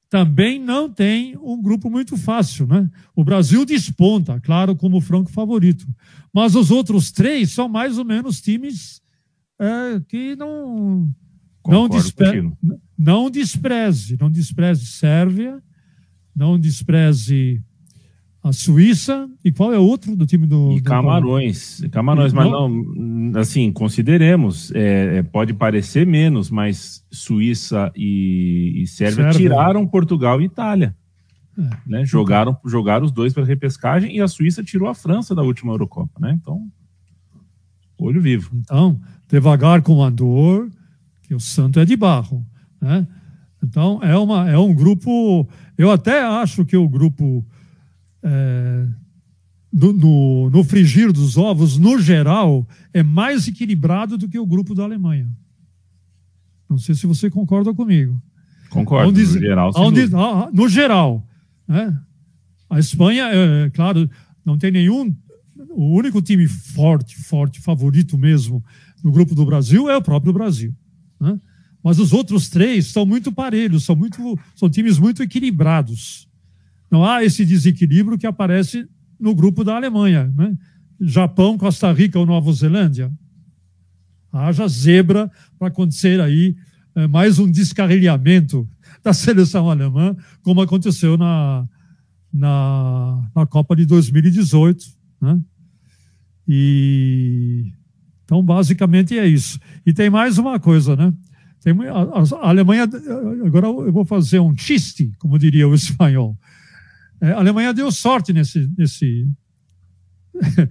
também 0.10 0.60
não 0.60 0.92
tem 0.92 1.38
um 1.38 1.62
grupo 1.62 1.90
muito 1.90 2.18
fácil, 2.18 2.66
né? 2.66 2.90
O 3.16 3.24
Brasil 3.24 3.64
desponta, 3.64 4.40
claro, 4.40 4.76
como 4.76 5.00
franco 5.00 5.30
favorito, 5.30 5.88
mas 6.34 6.56
os 6.56 6.72
outros 6.72 7.12
três 7.12 7.52
são 7.52 7.70
mais 7.70 7.98
ou 7.98 8.04
menos 8.04 8.42
times 8.42 9.02
é, 9.60 10.00
que 10.08 10.36
não 10.36 11.14
não, 11.68 11.90
despre, 11.90 12.52
não 12.98 13.30
despreze, 13.30 14.18
não 14.20 14.30
despreze 14.30 14.86
Sérvia, 14.86 15.62
não 16.36 16.60
despreze 16.60 17.62
a 18.42 18.54
Suíça 18.54 19.30
e 19.44 19.52
qual 19.52 19.74
é 19.74 19.78
outro 19.78 20.16
do 20.16 20.26
time 20.26 20.48
do. 20.48 20.72
E 20.72 20.82
Camarões. 20.82 21.82
Do... 21.82 21.90
Camarões, 21.90 22.32
mas 22.32 22.50
não, 22.50 23.40
assim, 23.40 23.72
consideremos, 23.72 24.72
é, 24.72 25.18
é, 25.18 25.24
pode 25.24 25.54
parecer 25.54 26.08
menos, 26.08 26.50
mas 26.50 27.06
Suíça 27.12 27.92
e, 27.96 28.82
e 28.82 28.88
Sérvia, 28.88 29.26
Sérvia, 29.26 29.40
tiraram 29.40 29.86
Portugal 29.86 30.42
e 30.42 30.46
Itália. 30.46 30.96
É. 31.58 31.78
Né? 31.86 32.06
Jogaram, 32.06 32.58
jogaram 32.66 33.06
os 33.06 33.12
dois 33.12 33.34
para 33.34 33.44
repescagem 33.44 34.16
e 34.16 34.22
a 34.22 34.28
Suíça 34.28 34.64
tirou 34.64 34.88
a 34.88 34.96
França 34.96 35.36
da 35.36 35.42
última 35.42 35.74
Eurocopa, 35.74 36.18
né? 36.20 36.38
Então, 36.42 36.66
olho 37.98 38.22
vivo. 38.22 38.52
Então, 38.54 39.00
devagar 39.28 39.82
com 39.82 39.96
o 39.96 40.04
Andor, 40.04 40.70
que 41.30 41.36
o 41.36 41.40
santo 41.40 41.80
é 41.80 41.86
de 41.86 41.96
barro, 41.96 42.44
né? 42.82 43.08
Então, 43.64 44.02
é, 44.02 44.18
uma, 44.18 44.50
é 44.50 44.58
um 44.58 44.74
grupo. 44.74 45.48
Eu 45.78 45.92
até 45.92 46.24
acho 46.24 46.66
que 46.66 46.76
o 46.76 46.90
grupo 46.90 47.46
é, 48.24 48.88
do, 49.72 49.94
no, 49.94 50.50
no 50.50 50.64
frigir 50.64 51.14
dos 51.14 51.38
ovos, 51.38 51.78
no 51.78 52.00
geral, 52.00 52.68
é 52.92 53.04
mais 53.04 53.48
equilibrado 53.48 54.18
do 54.18 54.28
que 54.28 54.40
o 54.40 54.46
grupo 54.46 54.74
da 54.74 54.84
Alemanha. 54.84 55.30
Não 56.68 56.80
sei 56.80 56.96
se 56.96 57.06
você 57.06 57.30
concorda 57.30 57.76
comigo. 57.76 58.20
Concordo, 58.72 59.10
onde, 59.10 59.22
no 59.24 59.40
geral. 59.40 59.72
Onde, 59.76 60.08
no 60.52 60.68
geral. 60.68 61.28
Né? 61.68 61.96
A 62.68 62.80
Espanha, 62.80 63.26
é, 63.26 63.66
é, 63.66 63.70
claro, 63.70 64.10
não 64.44 64.58
tem 64.58 64.72
nenhum. 64.72 65.16
O 65.70 65.96
único 65.96 66.24
time 66.24 66.48
forte, 66.48 67.16
forte, 67.18 67.62
favorito 67.62 68.18
mesmo 68.18 68.64
no 69.04 69.12
grupo 69.12 69.36
do 69.36 69.46
Brasil 69.46 69.88
é 69.88 69.96
o 69.96 70.02
próprio 70.02 70.34
Brasil. 70.34 70.74
Né? 71.20 71.40
Mas 71.84 72.00
os 72.00 72.14
outros 72.14 72.50
três 72.50 72.88
são 72.88 73.06
muito 73.06 73.32
parelhos, 73.32 73.84
são, 73.84 73.96
muito, 73.96 74.38
são 74.56 74.70
times 74.70 74.98
muito 74.98 75.24
equilibrados. 75.24 76.28
Não 76.92 77.06
há 77.06 77.24
esse 77.24 77.46
desequilíbrio 77.46 78.18
que 78.18 78.28
aparece 78.28 78.88
no 79.20 79.34
grupo 79.34 79.64
da 79.64 79.76
Alemanha. 79.76 80.34
Né? 80.36 80.58
Japão, 81.00 81.58
Costa 81.58 81.92
Rica 81.92 82.20
ou 82.20 82.26
Nova 82.26 82.52
Zelândia. 82.52 83.12
Haja 84.32 84.68
zebra 84.68 85.32
para 85.58 85.70
acontecer 85.70 86.20
aí 86.22 86.56
é, 86.96 87.08
mais 87.08 87.40
um 87.40 87.50
descarrilhamento 87.50 88.70
da 89.04 89.14
seleção 89.14 89.70
alemã, 89.70 90.16
como 90.42 90.62
aconteceu 90.62 91.18
na, 91.18 91.68
na, 92.32 93.32
na 93.36 93.46
Copa 93.46 93.76
de 93.76 93.86
2018. 93.86 94.86
Né? 95.22 95.40
E 96.48 97.74
então, 98.30 98.44
basicamente 98.44 99.18
é 99.18 99.26
isso. 99.26 99.60
E 99.84 99.92
tem 99.92 100.08
mais 100.08 100.38
uma 100.38 100.60
coisa, 100.60 100.96
né? 100.96 101.12
Tem, 101.64 101.74
a, 101.88 102.46
a 102.46 102.50
Alemanha, 102.50 102.84
agora 103.44 103.66
eu 103.66 103.92
vou 103.92 104.06
fazer 104.06 104.40
um 104.40 104.56
chiste, 104.56 105.12
como 105.18 105.40
diria 105.40 105.68
o 105.68 105.74
espanhol. 105.74 106.38
É, 107.20 107.32
a 107.32 107.38
Alemanha 107.38 107.74
deu 107.74 107.92
sorte 107.92 108.32
nesse, 108.32 108.70
nesse, 108.78 109.28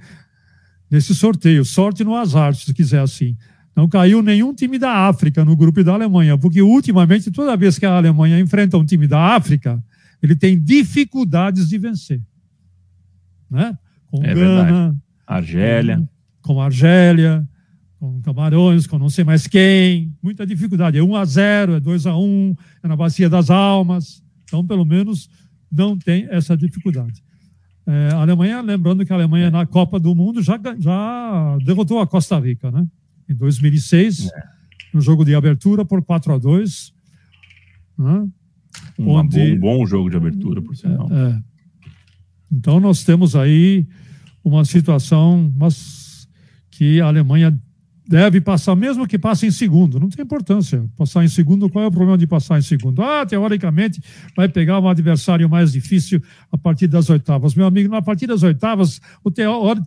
nesse 0.89 1.17
sorteio, 1.17 1.65
sorte 1.65 2.05
no 2.05 2.15
azar, 2.15 2.55
se 2.55 2.73
quiser 2.73 3.01
assim. 3.01 3.37
Não 3.75 3.89
caiu 3.89 4.23
nenhum 4.23 4.55
time 4.55 4.79
da 4.79 5.09
África 5.09 5.45
no 5.45 5.57
grupo 5.57 5.83
da 5.83 5.95
Alemanha, 5.95 6.39
porque 6.39 6.63
ultimamente, 6.63 7.29
toda 7.33 7.57
vez 7.57 7.77
que 7.77 7.87
a 7.87 7.97
Alemanha 7.97 8.39
enfrenta 8.39 8.79
um 8.79 8.85
time 8.85 9.09
da 9.09 9.35
África, 9.35 9.83
ele 10.23 10.37
tem 10.37 10.57
dificuldades 10.57 11.69
de 11.69 11.77
vencer. 11.77 12.23
Né? 13.51 13.77
Com 14.07 14.23
é 14.23 14.33
Gana, 14.33 14.65
verdade. 14.65 14.99
Argélia. 15.27 16.09
Com, 16.49 16.55
com 16.55 16.61
Argélia, 16.61 17.47
com 17.99 18.23
Camarões, 18.23 18.87
com 18.87 18.99
não 18.99 19.11
sei 19.11 19.25
mais 19.25 19.47
quem. 19.47 20.15
Muita 20.23 20.47
dificuldade. 20.47 20.97
É 20.97 21.03
1 21.03 21.17
a 21.17 21.25
0 21.25 21.75
é 21.75 21.81
2 21.81 22.07
a 22.07 22.17
1 22.17 22.55
é 22.83 22.89
na 22.89 22.97
Bacia 22.97 23.29
das 23.29 23.51
Almas. 23.51 24.23
Então, 24.45 24.67
pelo 24.67 24.85
menos, 24.85 25.29
não 25.71 25.97
tem 25.97 26.27
essa 26.31 26.57
dificuldade. 26.57 27.23
É, 27.87 28.11
a 28.13 28.21
Alemanha, 28.21 28.61
lembrando 28.61 29.05
que 29.05 29.13
a 29.13 29.17
Alemanha 29.17 29.51
na 29.51 29.67
Copa 29.67 29.99
do 29.99 30.15
Mundo 30.15 30.43
já, 30.43 30.59
já 30.79 31.59
derrotou 31.65 32.01
a 32.01 32.07
Costa 32.07 32.39
Rica, 32.39 32.71
né? 32.71 32.87
Em 33.29 33.35
2006, 33.35 34.27
é. 34.27 34.43
no 34.93 35.01
jogo 35.01 35.25
de 35.25 35.35
abertura 35.35 35.85
por 35.85 36.03
4 36.03 36.35
a 36.35 36.39
2 36.39 36.93
né? 37.99 38.29
onde, 38.99 39.53
um 39.53 39.59
bom 39.59 39.87
jogo 39.87 40.09
de 40.09 40.17
abertura, 40.17 40.63
por 40.63 40.77
sinal. 40.77 41.09
É, 41.11 41.31
é, 41.31 41.43
então, 42.51 42.81
nós 42.81 43.05
temos 43.05 43.37
aí 43.37 43.87
uma 44.45 44.65
situação 44.65 45.53
mas 45.57 45.98
que 46.79 47.01
a 47.01 47.07
Alemanha 47.07 47.61
deve 48.07 48.41
passar, 48.41 48.77
mesmo 48.77 49.05
que 49.05 49.19
passe 49.19 49.45
em 49.45 49.51
segundo, 49.51 49.99
não 49.99 50.09
tem 50.09 50.25
importância. 50.25 50.89
Passar 50.97 51.25
em 51.25 51.29
segundo, 51.29 51.69
qual 51.69 51.85
é 51.85 51.89
o 51.89 51.91
problema 51.91 52.17
de 52.17 52.25
passar 52.25 52.57
em 52.57 52.63
segundo? 52.63 53.03
Ah, 53.03 53.27
teoricamente, 53.27 54.01
vai 54.37 54.49
pegar 54.49 54.79
um 54.79 54.89
adversário 54.89 55.51
mais 55.51 55.73
difícil 55.73 56.23
a 56.53 56.57
partir 56.57 56.87
das 56.87 57.11
oitavas. 57.11 57.57
Meu 57.57 57.67
amigo, 57.67 57.91
na 57.91 58.01
partir 58.01 58.29
das 58.29 58.45
oitavas, 58.45 59.01
o 59.25 59.31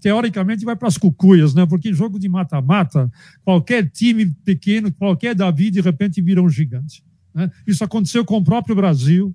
teoricamente 0.02 0.66
vai 0.66 0.76
para 0.76 0.90
as 0.90 0.98
cucuias, 0.98 1.54
né? 1.54 1.66
Porque 1.66 1.94
jogo 1.94 2.20
de 2.20 2.28
mata-mata, 2.28 3.10
qualquer 3.42 3.90
time 3.90 4.26
pequeno, 4.44 4.92
qualquer 4.92 5.34
Davi, 5.34 5.72
de 5.72 5.80
repente 5.80 6.22
vira 6.22 6.44
um 6.44 6.50
gigante. 6.50 7.06
Né? 7.34 7.50
Isso 7.66 7.86
aconteceu 7.86 8.26
com 8.26 8.36
o 8.36 8.44
próprio 8.44 8.76
Brasil, 8.76 9.34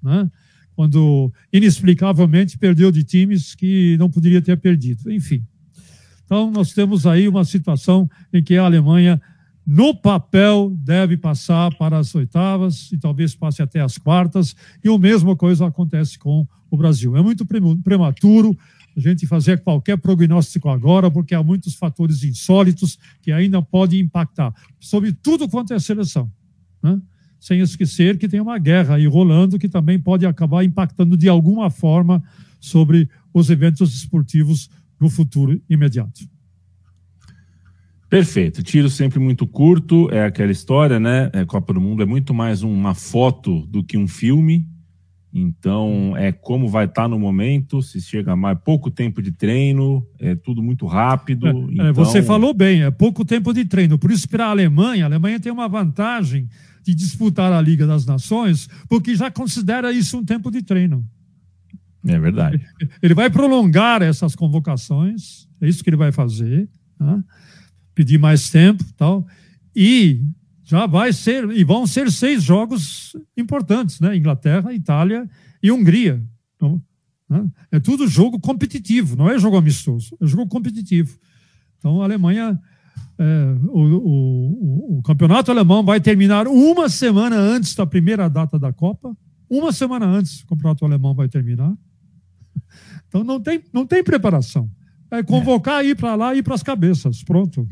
né? 0.00 0.30
quando 0.76 1.32
inexplicavelmente 1.52 2.56
perdeu 2.56 2.92
de 2.92 3.02
times 3.02 3.56
que 3.56 3.96
não 3.98 4.08
poderia 4.08 4.40
ter 4.40 4.56
perdido. 4.56 5.10
Enfim. 5.10 5.44
Então, 6.32 6.50
nós 6.50 6.72
temos 6.72 7.06
aí 7.06 7.28
uma 7.28 7.44
situação 7.44 8.08
em 8.32 8.42
que 8.42 8.56
a 8.56 8.64
Alemanha, 8.64 9.20
no 9.66 9.94
papel, 9.94 10.72
deve 10.74 11.14
passar 11.14 11.76
para 11.76 11.98
as 11.98 12.14
oitavas 12.14 12.90
e 12.90 12.96
talvez 12.96 13.34
passe 13.34 13.60
até 13.60 13.82
as 13.82 13.98
quartas, 13.98 14.56
e 14.82 14.88
a 14.88 14.98
mesma 14.98 15.36
coisa 15.36 15.66
acontece 15.66 16.18
com 16.18 16.46
o 16.70 16.76
Brasil. 16.78 17.14
É 17.18 17.22
muito 17.22 17.44
prematuro 17.84 18.56
a 18.96 18.98
gente 18.98 19.26
fazer 19.26 19.60
qualquer 19.60 19.98
prognóstico 19.98 20.70
agora, 20.70 21.10
porque 21.10 21.34
há 21.34 21.42
muitos 21.42 21.74
fatores 21.74 22.24
insólitos 22.24 22.98
que 23.20 23.30
ainda 23.30 23.60
podem 23.60 24.00
impactar 24.00 24.54
sobre 24.80 25.12
tudo 25.12 25.46
quanto 25.46 25.74
é 25.74 25.78
seleção. 25.78 26.32
Né? 26.82 26.98
Sem 27.38 27.60
esquecer 27.60 28.16
que 28.16 28.26
tem 28.26 28.40
uma 28.40 28.56
guerra 28.56 28.94
aí 28.94 29.06
rolando 29.06 29.58
que 29.58 29.68
também 29.68 29.98
pode 30.00 30.24
acabar 30.24 30.64
impactando 30.64 31.14
de 31.14 31.28
alguma 31.28 31.68
forma 31.68 32.24
sobre 32.58 33.06
os 33.34 33.50
eventos 33.50 33.94
esportivos 33.94 34.70
no 35.02 35.10
futuro 35.10 35.60
imediato. 35.68 36.20
Perfeito. 38.08 38.62
Tiro 38.62 38.88
sempre 38.88 39.18
muito 39.18 39.46
curto, 39.46 40.08
é 40.12 40.24
aquela 40.24 40.52
história, 40.52 41.00
né? 41.00 41.30
É, 41.32 41.44
Copa 41.44 41.72
do 41.72 41.80
Mundo 41.80 42.02
é 42.02 42.06
muito 42.06 42.32
mais 42.32 42.62
uma 42.62 42.94
foto 42.94 43.66
do 43.66 43.82
que 43.82 43.96
um 43.96 44.06
filme. 44.06 44.68
Então, 45.34 46.14
é 46.16 46.30
como 46.30 46.68
vai 46.68 46.84
estar 46.84 47.02
tá 47.02 47.08
no 47.08 47.18
momento, 47.18 47.80
se 47.80 48.02
chega 48.02 48.36
mais 48.36 48.58
pouco 48.62 48.90
tempo 48.90 49.22
de 49.22 49.32
treino, 49.32 50.06
é 50.20 50.34
tudo 50.34 50.62
muito 50.62 50.86
rápido. 50.86 51.46
É, 51.46 51.50
é 51.50 51.90
então... 51.90 51.94
Você 51.94 52.22
falou 52.22 52.52
bem, 52.52 52.82
é 52.82 52.90
pouco 52.90 53.24
tempo 53.24 53.52
de 53.52 53.64
treino. 53.64 53.98
Por 53.98 54.10
isso, 54.10 54.28
para 54.28 54.46
a 54.46 54.50
Alemanha, 54.50 55.06
a 55.06 55.08
Alemanha 55.08 55.40
tem 55.40 55.50
uma 55.50 55.66
vantagem 55.66 56.48
de 56.84 56.94
disputar 56.94 57.50
a 57.50 57.62
Liga 57.62 57.86
das 57.86 58.04
Nações, 58.04 58.68
porque 58.90 59.16
já 59.16 59.30
considera 59.30 59.90
isso 59.90 60.18
um 60.18 60.24
tempo 60.24 60.50
de 60.50 60.60
treino. 60.60 61.02
É 62.06 62.18
verdade. 62.18 62.64
Ele 63.02 63.14
vai 63.14 63.30
prolongar 63.30 64.02
essas 64.02 64.34
convocações, 64.34 65.48
é 65.60 65.68
isso 65.68 65.84
que 65.84 65.90
ele 65.90 65.96
vai 65.96 66.10
fazer, 66.10 66.68
né? 66.98 67.22
pedir 67.94 68.18
mais 68.18 68.50
tempo 68.50 68.84
tal. 68.96 69.26
E 69.74 70.20
já 70.64 70.86
vai 70.86 71.12
ser, 71.12 71.48
e 71.50 71.62
vão 71.62 71.86
ser 71.86 72.10
seis 72.10 72.42
jogos 72.42 73.16
importantes, 73.36 74.00
né? 74.00 74.16
Inglaterra, 74.16 74.72
Itália 74.72 75.28
e 75.62 75.70
Hungria. 75.70 76.22
Então, 76.56 76.82
né? 77.32 77.48
É 77.70 77.80
tudo 77.80 78.06
jogo 78.06 78.38
competitivo, 78.38 79.16
não 79.16 79.30
é 79.30 79.38
jogo 79.38 79.56
amistoso, 79.56 80.16
é 80.20 80.26
jogo 80.26 80.46
competitivo. 80.46 81.18
Então, 81.78 82.02
a 82.02 82.04
Alemanha, 82.04 82.60
é, 83.18 83.56
o, 83.68 83.80
o, 83.80 84.98
o, 84.98 85.02
campeonato 85.02 85.50
alemão 85.50 85.82
vai 85.82 86.00
terminar 86.00 86.46
uma 86.46 86.88
semana 86.88 87.36
antes 87.36 87.74
da 87.74 87.86
primeira 87.86 88.28
data 88.28 88.58
da 88.58 88.72
Copa. 88.72 89.16
Uma 89.48 89.72
semana 89.72 90.06
antes 90.06 90.42
o 90.42 90.46
campeonato 90.46 90.84
alemão 90.84 91.14
vai 91.14 91.28
terminar. 91.28 91.74
Então, 93.08 93.22
não 93.22 93.38
tem, 93.38 93.62
não 93.74 93.86
tem 93.86 94.02
preparação. 94.02 94.70
É 95.10 95.22
convocar, 95.22 95.84
é. 95.84 95.88
ir 95.88 95.94
para 95.94 96.14
lá 96.14 96.34
e 96.34 96.38
ir 96.38 96.42
para 96.42 96.54
as 96.54 96.62
cabeças. 96.62 97.22
Pronto. 97.22 97.68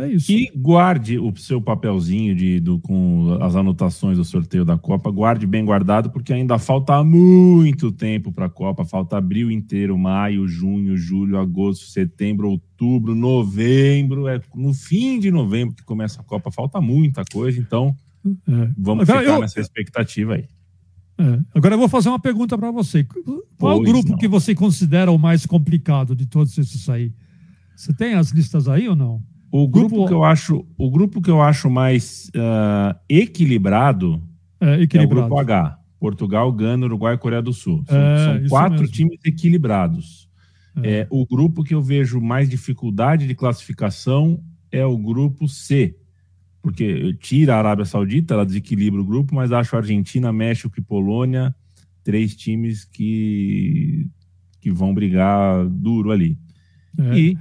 É 0.00 0.08
isso. 0.08 0.32
E 0.32 0.50
guarde 0.56 1.18
o 1.18 1.36
seu 1.36 1.60
papelzinho 1.60 2.34
de, 2.34 2.58
do, 2.58 2.78
com 2.78 3.36
as 3.40 3.54
anotações 3.54 4.16
do 4.16 4.24
sorteio 4.24 4.64
da 4.64 4.78
Copa, 4.78 5.10
guarde 5.10 5.46
bem 5.46 5.64
guardado, 5.64 6.10
porque 6.10 6.32
ainda 6.32 6.58
falta 6.58 7.02
muito 7.04 7.92
tempo 7.92 8.32
para 8.32 8.46
a 8.46 8.48
Copa. 8.48 8.84
Falta 8.84 9.18
abril 9.18 9.50
inteiro, 9.50 9.98
maio, 9.98 10.48
junho, 10.48 10.96
julho, 10.96 11.38
agosto, 11.38 11.84
setembro, 11.86 12.48
outubro, 12.48 13.14
novembro. 13.14 14.26
É 14.26 14.40
no 14.54 14.72
fim 14.72 15.18
de 15.18 15.30
novembro 15.30 15.74
que 15.74 15.84
começa 15.84 16.20
a 16.20 16.24
Copa. 16.24 16.50
Falta 16.50 16.80
muita 16.80 17.22
coisa, 17.30 17.60
então 17.60 17.94
é. 18.24 18.70
vamos 18.78 19.08
Agora, 19.08 19.20
ficar 19.20 19.34
eu... 19.34 19.40
nessa 19.40 19.60
expectativa 19.60 20.34
aí. 20.34 20.44
É. 21.20 21.38
Agora 21.54 21.74
eu 21.74 21.78
vou 21.78 21.88
fazer 21.88 22.08
uma 22.08 22.18
pergunta 22.18 22.56
para 22.56 22.70
você. 22.70 23.04
Qual 23.04 23.78
pois 23.78 23.90
grupo 23.90 24.10
não. 24.10 24.16
que 24.16 24.26
você 24.26 24.54
considera 24.54 25.10
o 25.10 25.18
mais 25.18 25.44
complicado 25.44 26.16
de 26.16 26.26
todos 26.26 26.56
esses 26.56 26.88
aí? 26.88 27.12
Você 27.76 27.92
tem 27.92 28.14
as 28.14 28.30
listas 28.30 28.68
aí 28.68 28.88
ou 28.88 28.96
não? 28.96 29.22
O 29.52 29.68
grupo, 29.68 29.96
grupo, 29.96 30.08
que 30.08 30.14
eu 30.14 30.24
acho, 30.24 30.64
o 30.78 30.90
grupo 30.90 31.20
que 31.20 31.30
eu 31.30 31.42
acho 31.42 31.68
mais 31.68 32.30
uh, 32.36 32.96
equilibrado, 33.08 34.22
é, 34.60 34.80
equilibrado, 34.80 35.20
é, 35.20 35.24
o 35.24 35.28
grupo 35.28 35.38
H. 35.40 35.78
Portugal, 35.98 36.50
Gana, 36.52 36.86
Uruguai 36.86 37.14
e 37.14 37.18
Coreia 37.18 37.42
do 37.42 37.52
Sul. 37.52 37.84
São, 37.86 37.98
é, 37.98 38.24
são 38.24 38.48
quatro 38.48 38.80
mesmo. 38.80 38.94
times 38.94 39.18
equilibrados. 39.24 40.30
É. 40.82 41.00
é. 41.00 41.06
o 41.10 41.26
grupo 41.26 41.62
que 41.62 41.74
eu 41.74 41.82
vejo 41.82 42.20
mais 42.20 42.48
dificuldade 42.48 43.26
de 43.26 43.34
classificação 43.34 44.40
é 44.72 44.84
o 44.86 44.96
grupo 44.96 45.48
C. 45.48 45.96
Porque 46.62 47.14
tira 47.14 47.54
a 47.54 47.58
Arábia 47.58 47.84
Saudita, 47.84 48.34
ela 48.34 48.44
desequilibra 48.44 49.00
o 49.00 49.04
grupo, 49.04 49.34
mas 49.34 49.50
acho 49.50 49.76
Argentina, 49.76 50.32
México 50.32 50.74
e 50.78 50.82
Polônia 50.82 51.54
três 52.02 52.34
times 52.34 52.84
que, 52.84 54.06
que 54.60 54.70
vão 54.70 54.92
brigar 54.92 55.66
duro 55.68 56.10
ali. 56.10 56.38
É. 56.98 57.18
E 57.18 57.38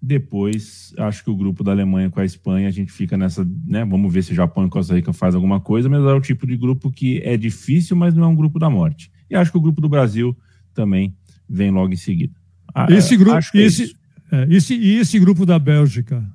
depois, 0.00 0.92
acho 0.98 1.22
que 1.22 1.30
o 1.30 1.36
grupo 1.36 1.62
da 1.62 1.70
Alemanha 1.70 2.10
com 2.10 2.20
a 2.20 2.24
Espanha, 2.24 2.68
a 2.68 2.72
gente 2.72 2.90
fica 2.90 3.16
nessa, 3.16 3.46
né? 3.66 3.84
Vamos 3.84 4.12
ver 4.12 4.22
se 4.22 4.32
o 4.32 4.34
Japão 4.34 4.66
e 4.66 4.70
Costa 4.70 4.94
Rica 4.94 5.12
faz 5.12 5.34
alguma 5.34 5.60
coisa, 5.60 5.88
mas 5.88 6.00
é 6.00 6.12
o 6.12 6.20
tipo 6.20 6.46
de 6.46 6.56
grupo 6.56 6.90
que 6.90 7.20
é 7.24 7.36
difícil, 7.36 7.96
mas 7.96 8.14
não 8.14 8.24
é 8.24 8.26
um 8.26 8.34
grupo 8.34 8.58
da 8.58 8.68
morte. 8.68 9.10
E 9.30 9.36
acho 9.36 9.50
que 9.50 9.58
o 9.58 9.60
grupo 9.60 9.80
do 9.80 9.88
Brasil 9.88 10.36
também 10.74 11.16
vem 11.48 11.70
logo 11.70 11.92
em 11.92 11.96
seguida. 11.96 12.34
Esse 12.88 13.16
grupo, 13.16 13.36
é 13.36 13.58
esse, 13.60 13.96
é, 14.30 14.46
esse, 14.50 14.74
e 14.74 14.96
esse 14.96 15.18
grupo 15.18 15.46
da 15.46 15.58
Bélgica? 15.58 16.26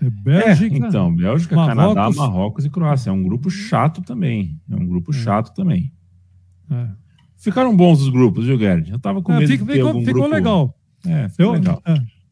É 0.00 0.10
Bélgica. 0.10 0.74
É, 0.74 0.78
então, 0.78 1.14
Bélgica, 1.14 1.56
Marrocos, 1.56 1.94
Canadá, 1.94 2.10
Marrocos 2.10 2.64
e 2.64 2.70
Croácia. 2.70 3.10
É 3.10 3.12
um 3.12 3.22
grupo 3.22 3.50
chato 3.50 4.02
também. 4.02 4.60
É 4.70 4.76
um 4.76 4.86
grupo 4.86 5.10
é. 5.12 5.14
chato 5.14 5.54
também. 5.54 5.92
É. 6.70 6.88
Ficaram 7.36 7.76
bons 7.76 8.00
os 8.00 8.08
grupos, 8.08 8.46
viu, 8.46 8.58
Gerd? 8.58 8.90
Eu 8.90 8.98
tava 8.98 9.22
com 9.22 9.32
medo 9.32 9.46
fico, 9.46 9.64
de 9.64 9.70
ter 9.70 9.76
ficou, 9.76 9.88
algum 9.88 10.00
ficou 10.00 10.22
grupo... 10.22 10.34
legal. 10.34 10.78
É, 11.04 11.28
ficou 11.28 11.46
Eu, 11.46 11.52
legal. 11.52 11.82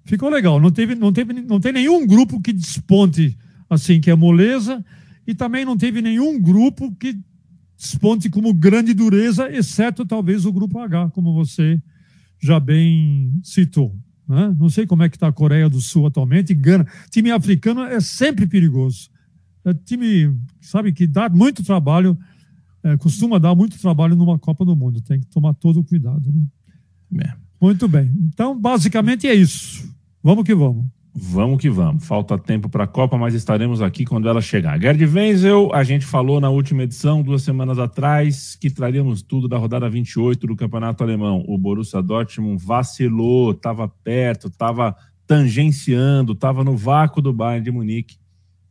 Ficou 0.05 0.29
legal. 0.29 0.61
Não 0.61 0.71
teve, 0.71 0.95
não 0.95 1.13
teve, 1.13 1.33
não 1.33 1.61
tem 1.61 1.73
nenhum 1.73 2.07
grupo 2.07 2.41
que 2.41 2.53
desponte 2.53 3.37
assim 3.69 4.01
que 4.01 4.11
é 4.11 4.15
moleza 4.15 4.85
e 5.27 5.35
também 5.35 5.65
não 5.65 5.77
teve 5.77 6.03
nenhum 6.03 6.41
grupo 6.41 6.95
que 6.97 7.19
desponte 7.77 8.29
como 8.31 8.53
grande 8.53 8.95
dureza, 8.95 9.51
exceto 9.51 10.07
talvez 10.07 10.45
o 10.45 10.53
grupo 10.53 10.79
H, 10.79 11.11
como 11.11 11.35
você 11.35 11.81
já 12.41 12.61
bem 12.61 13.33
citou. 13.43 13.95
Né? 14.29 14.55
Não 14.59 14.69
sei 14.69 14.87
como 14.87 15.03
é 15.03 15.09
que 15.09 15.17
está 15.17 15.29
a 15.29 15.33
Coreia 15.33 15.69
do 15.69 15.81
Sul 15.81 16.07
atualmente. 16.07 16.55
Gana, 16.55 16.87
time 17.11 17.31
africano 17.31 17.83
é 17.83 18.01
sempre 18.01 18.47
perigoso. 18.47 19.11
É 19.65 19.73
time, 19.73 20.37
sabe, 20.61 20.93
que 20.93 21.07
dá 21.07 21.29
muito 21.29 21.63
trabalho, 21.63 22.19
é, 22.83 22.97
costuma 22.97 23.39
dar 23.39 23.55
muito 23.55 23.79
trabalho 23.79 24.15
numa 24.15 24.39
Copa 24.39 24.65
do 24.65 24.77
Mundo. 24.77 25.01
Tem 25.01 25.21
que 25.21 25.27
tomar 25.27 25.55
todo 25.55 25.81
o 25.81 25.85
cuidado. 25.85 26.23
Né? 27.11 27.25
É. 27.25 27.35
Muito 27.61 27.89
bem. 27.89 28.13
Então, 28.33 28.59
basicamente 28.59 29.27
é 29.27 29.35
isso. 29.35 29.89
Vamos 30.23 30.45
que 30.45 30.55
vamos. 30.55 30.87
Vamos 31.17 31.61
que 31.61 31.71
vamos. 31.71 32.05
Falta 32.05 32.37
tempo 32.37 32.69
para 32.69 32.85
a 32.85 32.89
Copa, 32.89 33.17
mas 33.17 33.35
estaremos 33.35 33.81
aqui 33.81 34.05
quando 34.05 34.29
ela 34.29 34.41
chegar. 34.41 34.81
Gerd 34.81 35.01
Wenzel, 35.07 35.73
a 35.73 35.85
gente 35.85 36.05
falou 36.05 36.41
na 36.41 36.51
última 36.51 36.83
edição, 36.83 37.23
duas 37.23 37.43
semanas 37.43 37.79
atrás, 37.79 38.57
que 38.57 38.69
traríamos 38.69 39.23
tudo 39.23 39.47
da 39.47 39.57
rodada 39.57 39.89
28 39.89 40.45
do 40.45 40.57
Campeonato 40.57 41.05
Alemão. 41.05 41.45
O 41.47 41.57
Borussia 41.57 42.03
Dortmund 42.03 42.61
vacilou, 42.65 43.53
estava 43.53 43.87
perto, 43.87 44.49
estava 44.49 44.97
tangenciando, 45.25 46.33
estava 46.33 46.65
no 46.65 46.77
vácuo 46.77 47.23
do 47.23 47.33
Bayern 47.33 47.65
de 47.65 47.71
Munique. 47.71 48.17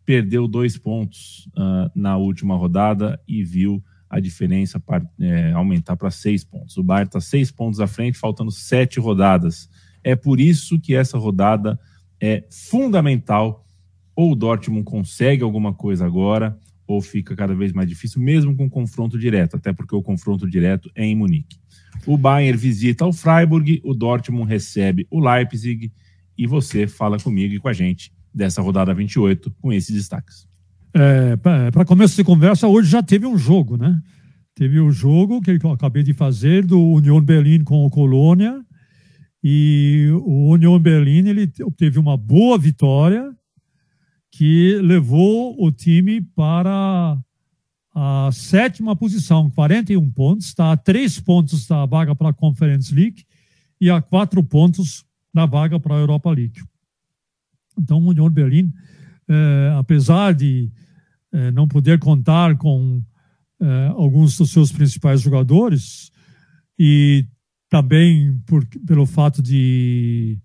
Perdeu 0.06 0.46
dois 0.46 0.78
pontos 0.78 1.50
uh, 1.56 1.90
na 1.96 2.18
última 2.18 2.58
rodada 2.58 3.18
e 3.26 3.42
viu 3.42 3.82
a 4.10 4.20
diferença 4.20 4.84
é, 5.18 5.54
aumentar 5.54 5.96
para 5.96 6.12
seis 6.12 6.44
pontos. 6.44 6.76
O 6.76 6.84
Bayern 6.84 7.08
está 7.08 7.22
seis 7.22 7.52
pontos 7.52 7.80
à 7.80 7.88
frente, 7.88 8.18
faltando 8.18 8.52
sete 8.52 9.00
rodadas. 9.00 9.70
É 10.04 10.14
por 10.14 10.42
isso 10.42 10.78
que 10.78 10.94
essa 10.94 11.18
rodada 11.18 11.80
é 12.24 12.46
fundamental. 12.50 13.66
Ou 14.16 14.32
o 14.32 14.36
Dortmund 14.36 14.86
consegue 14.86 15.44
alguma 15.44 15.74
coisa 15.74 16.06
agora, 16.06 16.58
ou 16.88 17.02
fica 17.02 17.36
cada 17.36 17.54
vez 17.54 17.74
mais 17.74 17.90
difícil, 17.90 18.22
mesmo 18.22 18.56
com 18.56 18.70
confronto 18.70 19.20
direto, 19.20 19.58
até 19.58 19.74
porque 19.74 19.94
o 19.94 20.02
confronto 20.02 20.50
direto 20.50 20.90
é 20.96 21.04
em 21.04 21.16
Munique. 21.16 21.58
O 22.06 22.18
Bayern 22.18 22.58
visita 22.58 23.06
o 23.06 23.12
Freiburg, 23.12 23.82
o 23.84 23.94
Dortmund 23.94 24.48
recebe 24.48 25.06
o 25.12 25.20
Leipzig 25.20 25.92
e 26.38 26.48
você 26.48 26.88
fala 26.88 27.18
comigo 27.20 27.56
e 27.56 27.60
com 27.60 27.68
a 27.68 27.74
gente 27.74 28.14
dessa 28.34 28.62
rodada 28.62 28.94
28 28.94 29.52
com 29.62 29.74
esses 29.74 29.94
destaques. 29.94 30.48
É, 30.94 31.36
Para 31.36 31.86
começo 31.86 32.16
de 32.16 32.24
conversa, 32.24 32.68
hoje 32.68 32.90
já 32.90 33.04
teve 33.04 33.26
um 33.26 33.38
jogo, 33.38 33.76
né? 33.76 34.00
Teve 34.56 34.80
o 34.80 34.86
um 34.86 34.92
jogo 34.92 35.42
que 35.42 35.60
eu 35.62 35.72
acabei 35.72 36.04
de 36.04 36.14
fazer 36.14 36.66
do 36.66 36.80
Union 36.80 37.20
Berlin 37.20 37.64
com 37.64 37.86
o 37.86 37.90
Colônia 37.90 38.64
e 39.44 40.08
o 40.24 40.52
Union 40.52 40.80
Berlin 40.80 41.28
ele 41.28 41.52
obteve 41.64 42.00
uma 42.00 42.16
boa 42.16 42.58
vitória 42.58 43.36
que 44.32 44.80
levou 44.82 45.62
o 45.62 45.72
time 45.72 46.22
para 46.22 47.18
a 47.94 48.30
sétima 48.32 48.96
posição, 48.96 49.50
41 49.52 50.10
pontos, 50.12 50.48
está 50.48 50.72
a 50.72 50.78
três 50.78 51.20
pontos 51.20 51.68
da 51.68 51.86
vaga 51.86 52.16
para 52.16 52.30
a 52.30 52.34
Conference 52.34 52.94
League 52.94 53.26
e 53.80 53.90
a 53.90 54.02
quatro 54.02 54.44
pontos 54.44 55.06
da 55.34 55.46
vaga 55.46 55.80
para 55.80 55.96
a 55.96 56.00
Europa 56.00 56.32
League. 56.32 56.64
Então, 57.78 58.00
o 58.00 58.10
Union 58.10 58.30
Berlin, 58.30 58.72
é, 59.28 59.76
apesar 59.78 60.34
de 60.34 60.72
é, 61.32 61.52
não 61.52 61.68
poder 61.68 62.00
contar 62.00 62.58
com 62.58 63.04
é, 63.60 63.88
alguns 63.90 64.38
dos 64.38 64.52
seus 64.52 64.72
principais 64.72 65.22
jogadores 65.22 66.12
e 66.80 67.28
também 67.74 68.40
por, 68.46 68.64
pelo 68.86 69.04
fato 69.04 69.42
de 69.42 70.38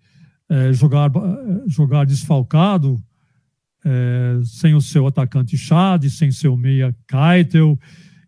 é, 0.49 0.73
jogar, 0.73 1.13
jogar 1.67 2.07
desfalcado, 2.07 2.99
é, 3.85 4.41
sem 4.45 4.75
o 4.75 4.81
seu 4.81 5.07
atacante 5.07 5.55
Chad, 5.59 6.09
sem 6.09 6.31
seu 6.31 6.57
meia 6.57 6.97
Keitel, 7.07 7.79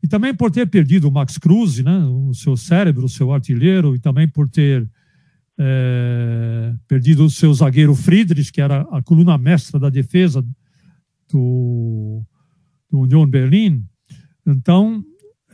e 0.03 0.07
também 0.07 0.35
por 0.35 0.51
ter 0.51 0.67
perdido 0.67 1.09
o 1.09 1.11
Max 1.11 1.39
Cruz, 1.39 1.83
né, 1.83 1.97
o 2.05 2.35
seu 2.35 2.59
cérebro, 2.59 3.07
o 3.07 3.09
seu 3.09 3.33
artilheiro, 3.33 3.95
e 3.95 3.99
também 3.99 4.29
por 4.29 4.47
ter 4.47 4.87
é, 5.59 6.75
perdido 6.87 7.25
o 7.25 7.31
seu 7.31 7.55
zagueiro 7.55 7.95
Friedrich, 7.95 8.53
que 8.53 8.61
era 8.61 8.83
a 8.93 9.01
coluna 9.01 9.39
mestra 9.39 9.81
da 9.81 9.89
defesa 9.89 10.45
do, 11.33 12.23
do 12.91 13.01
Union 13.01 13.27
Berlin. 13.27 13.83
Então, 14.47 15.03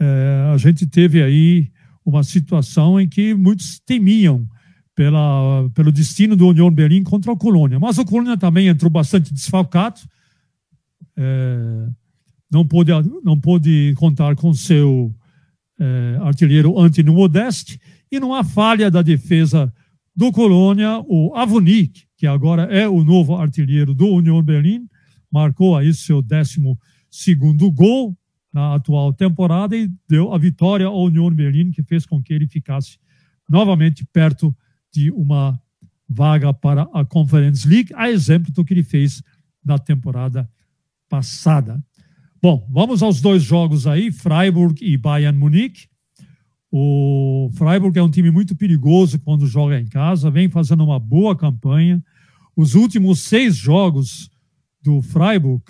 é, 0.00 0.50
a 0.52 0.56
gente 0.56 0.84
teve 0.84 1.22
aí 1.22 1.70
uma 2.06 2.22
situação 2.22 3.00
em 3.00 3.08
que 3.08 3.34
muitos 3.34 3.80
temiam 3.80 4.48
pela, 4.94 5.68
pelo 5.74 5.90
destino 5.90 6.36
do 6.36 6.46
União 6.46 6.70
Berlim 6.70 7.02
contra 7.02 7.32
o 7.32 7.36
Colônia. 7.36 7.80
Mas 7.80 7.98
o 7.98 8.04
Colônia 8.04 8.36
também 8.36 8.68
entrou 8.68 8.88
bastante 8.88 9.34
desfalcado, 9.34 10.00
é, 11.16 11.88
não, 12.50 12.64
pôde, 12.64 12.92
não 13.24 13.38
pôde 13.38 13.92
contar 13.96 14.36
com 14.36 14.54
seu 14.54 15.12
é, 15.80 16.18
artilheiro 16.22 16.78
Antônio 16.78 17.12
Modeste, 17.12 17.80
e 18.10 18.20
numa 18.20 18.44
falha 18.44 18.88
da 18.88 19.02
defesa 19.02 19.72
do 20.14 20.30
Colônia, 20.30 21.04
o 21.08 21.34
Avonik, 21.34 22.04
que 22.16 22.26
agora 22.26 22.62
é 22.64 22.88
o 22.88 23.02
novo 23.02 23.34
artilheiro 23.34 23.92
do 23.92 24.06
União 24.06 24.40
Berlim, 24.40 24.86
marcou 25.30 25.76
aí 25.76 25.92
seu 25.92 26.22
décimo 26.22 26.78
segundo 27.10 27.70
gol, 27.70 28.16
na 28.56 28.74
atual 28.74 29.12
temporada 29.12 29.76
e 29.76 29.90
deu 30.08 30.32
a 30.32 30.38
vitória 30.38 30.86
ao 30.86 31.04
Union 31.04 31.30
Berlin, 31.30 31.70
que 31.70 31.82
fez 31.82 32.06
com 32.06 32.22
que 32.22 32.32
ele 32.32 32.48
ficasse 32.48 32.98
novamente 33.46 34.02
perto 34.06 34.56
de 34.90 35.10
uma 35.10 35.60
vaga 36.08 36.54
para 36.54 36.88
a 36.94 37.04
Conference 37.04 37.68
League, 37.68 37.92
a 37.94 38.10
exemplo 38.10 38.50
do 38.50 38.64
que 38.64 38.72
ele 38.72 38.82
fez 38.82 39.22
da 39.62 39.78
temporada 39.78 40.48
passada. 41.06 41.84
Bom, 42.40 42.66
vamos 42.70 43.02
aos 43.02 43.20
dois 43.20 43.42
jogos 43.42 43.86
aí, 43.86 44.10
Freiburg 44.10 44.82
e 44.82 44.96
Bayern 44.96 45.38
Munique. 45.38 45.86
O 46.72 47.50
Freiburg 47.52 47.98
é 47.98 48.02
um 48.02 48.10
time 48.10 48.30
muito 48.30 48.56
perigoso 48.56 49.18
quando 49.18 49.46
joga 49.46 49.78
em 49.78 49.86
casa, 49.86 50.30
vem 50.30 50.48
fazendo 50.48 50.82
uma 50.82 50.98
boa 50.98 51.36
campanha. 51.36 52.02
Os 52.56 52.74
últimos 52.74 53.20
seis 53.20 53.54
jogos 53.54 54.30
do 54.82 55.02
Freiburg, 55.02 55.62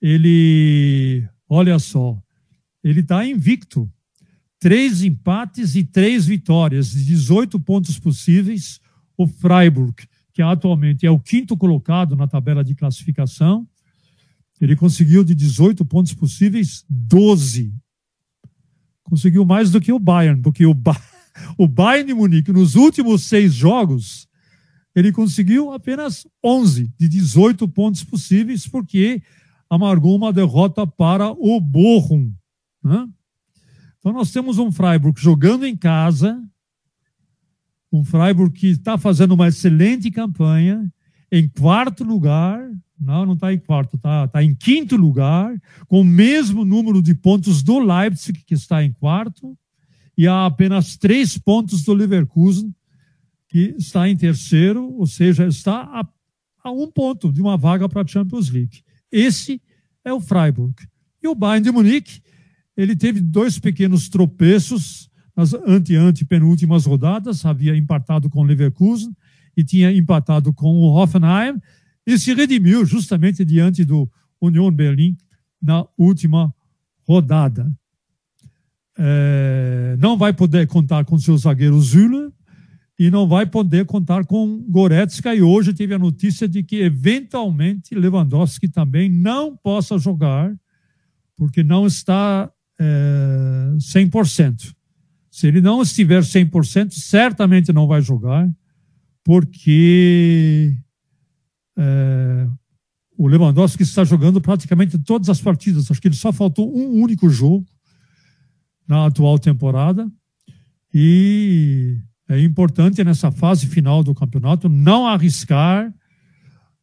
ele, 0.00 1.28
olha 1.50 1.78
só, 1.78 2.18
ele 2.82 3.00
está 3.00 3.26
invicto. 3.26 3.90
Três 4.58 5.02
empates 5.02 5.74
e 5.74 5.84
três 5.84 6.26
vitórias, 6.26 6.92
de 6.92 7.04
18 7.04 7.58
pontos 7.60 7.98
possíveis. 7.98 8.80
O 9.16 9.26
Freiburg, 9.26 9.94
que 10.32 10.40
atualmente 10.40 11.04
é 11.04 11.10
o 11.10 11.18
quinto 11.18 11.56
colocado 11.56 12.16
na 12.16 12.26
tabela 12.26 12.64
de 12.64 12.74
classificação, 12.74 13.68
ele 14.60 14.76
conseguiu 14.76 15.24
de 15.24 15.34
18 15.34 15.84
pontos 15.84 16.14
possíveis 16.14 16.84
12 16.88 17.74
conseguiu 19.10 19.44
mais 19.44 19.72
do 19.72 19.80
que 19.80 19.92
o 19.92 19.98
Bayern, 19.98 20.40
porque 20.40 20.64
o, 20.64 20.72
ba 20.72 20.96
o 21.58 21.66
Bayern 21.66 22.06
de 22.06 22.14
Munique, 22.14 22.52
nos 22.52 22.76
últimos 22.76 23.24
seis 23.24 23.52
jogos, 23.52 24.28
ele 24.94 25.10
conseguiu 25.10 25.72
apenas 25.72 26.26
11 26.42 26.92
de 26.96 27.08
18 27.08 27.68
pontos 27.68 28.04
possíveis, 28.04 28.68
porque 28.68 29.20
amargou 29.70 30.16
uma 30.16 30.32
derrota 30.32 30.84
para 30.84 31.30
o 31.30 31.60
Bochum. 31.60 32.34
Né? 32.82 33.08
Então 33.98 34.12
nós 34.12 34.32
temos 34.32 34.58
um 34.58 34.72
Freiburg 34.72 35.18
jogando 35.20 35.64
em 35.64 35.76
casa, 35.76 36.42
um 37.92 38.04
Freiburg 38.04 38.58
que 38.58 38.66
está 38.66 38.98
fazendo 38.98 39.32
uma 39.32 39.46
excelente 39.46 40.10
campanha, 40.10 40.92
em 41.30 41.48
quarto 41.48 42.02
lugar, 42.02 42.68
não, 43.00 43.24
não 43.24 43.34
está 43.34 43.52
em 43.52 43.58
quarto, 43.58 43.96
está 43.96 44.26
tá 44.26 44.42
em 44.42 44.54
quinto 44.54 44.96
lugar, 44.96 45.56
com 45.86 46.00
o 46.00 46.04
mesmo 46.04 46.64
número 46.64 47.00
de 47.00 47.14
pontos 47.14 47.62
do 47.62 47.78
Leipzig, 47.78 48.44
que 48.44 48.54
está 48.54 48.82
em 48.82 48.92
quarto, 48.92 49.56
e 50.18 50.26
há 50.26 50.44
apenas 50.44 50.96
três 50.96 51.38
pontos 51.38 51.82
do 51.84 51.94
Leverkusen, 51.94 52.74
que 53.48 53.74
está 53.78 54.08
em 54.08 54.16
terceiro, 54.16 54.92
ou 54.94 55.06
seja, 55.06 55.46
está 55.46 55.80
a, 55.82 56.06
a 56.62 56.70
um 56.70 56.90
ponto 56.90 57.32
de 57.32 57.40
uma 57.40 57.56
vaga 57.56 57.88
para 57.88 58.02
a 58.02 58.06
Champions 58.06 58.50
League. 58.50 58.82
Esse 59.10 59.60
é 60.04 60.12
o 60.12 60.20
Freiburg. 60.20 60.74
E 61.22 61.28
o 61.28 61.34
Bayern 61.34 61.64
de 61.64 61.70
Munique, 61.70 62.20
ele 62.76 62.96
teve 62.96 63.20
dois 63.20 63.58
pequenos 63.58 64.08
tropeços 64.08 65.10
nas 65.36 65.54
ante-ante-penúltimas 65.54 66.86
rodadas, 66.86 67.44
havia 67.44 67.76
empatado 67.76 68.28
com 68.28 68.40
o 68.40 68.44
Leverkusen 68.44 69.14
e 69.56 69.64
tinha 69.64 69.92
empatado 69.92 70.52
com 70.52 70.78
o 70.78 70.94
Hoffenheim, 70.94 71.60
e 72.06 72.18
se 72.18 72.34
redimiu 72.34 72.84
justamente 72.84 73.44
diante 73.44 73.84
do 73.84 74.10
Union 74.40 74.70
Berlim 74.70 75.16
na 75.60 75.86
última 75.96 76.52
rodada. 77.06 77.70
É, 78.98 79.96
não 79.98 80.16
vai 80.16 80.32
poder 80.32 80.66
contar 80.66 81.04
com 81.04 81.18
seu 81.18 81.36
zagueiro 81.36 81.80
Zülle 81.80 82.32
e 83.00 83.10
não 83.10 83.26
vai 83.26 83.46
poder 83.46 83.86
contar 83.86 84.26
com 84.26 84.58
Goretzka. 84.68 85.34
E 85.34 85.40
hoje 85.40 85.72
teve 85.72 85.94
a 85.94 85.98
notícia 85.98 86.46
de 86.46 86.62
que, 86.62 86.82
eventualmente, 86.82 87.94
Lewandowski 87.94 88.68
também 88.68 89.08
não 89.08 89.56
possa 89.56 89.96
jogar, 89.96 90.54
porque 91.34 91.64
não 91.64 91.86
está 91.86 92.52
é, 92.78 93.72
100%. 93.78 94.74
Se 95.30 95.46
ele 95.46 95.62
não 95.62 95.80
estiver 95.80 96.20
100%, 96.20 96.90
certamente 96.90 97.72
não 97.72 97.86
vai 97.86 98.02
jogar, 98.02 98.46
porque 99.24 100.76
é, 101.78 102.46
o 103.16 103.26
Lewandowski 103.26 103.82
está 103.82 104.04
jogando 104.04 104.42
praticamente 104.42 104.98
todas 104.98 105.30
as 105.30 105.40
partidas. 105.40 105.90
Acho 105.90 106.02
que 106.02 106.08
ele 106.08 106.14
só 106.14 106.34
faltou 106.34 106.70
um 106.76 107.00
único 107.00 107.30
jogo 107.30 107.64
na 108.86 109.06
atual 109.06 109.38
temporada. 109.38 110.06
E 110.92 111.98
é 112.30 112.40
importante 112.40 113.02
nessa 113.02 113.32
fase 113.32 113.66
final 113.66 114.04
do 114.04 114.14
campeonato 114.14 114.68
não 114.68 115.06
arriscar 115.06 115.92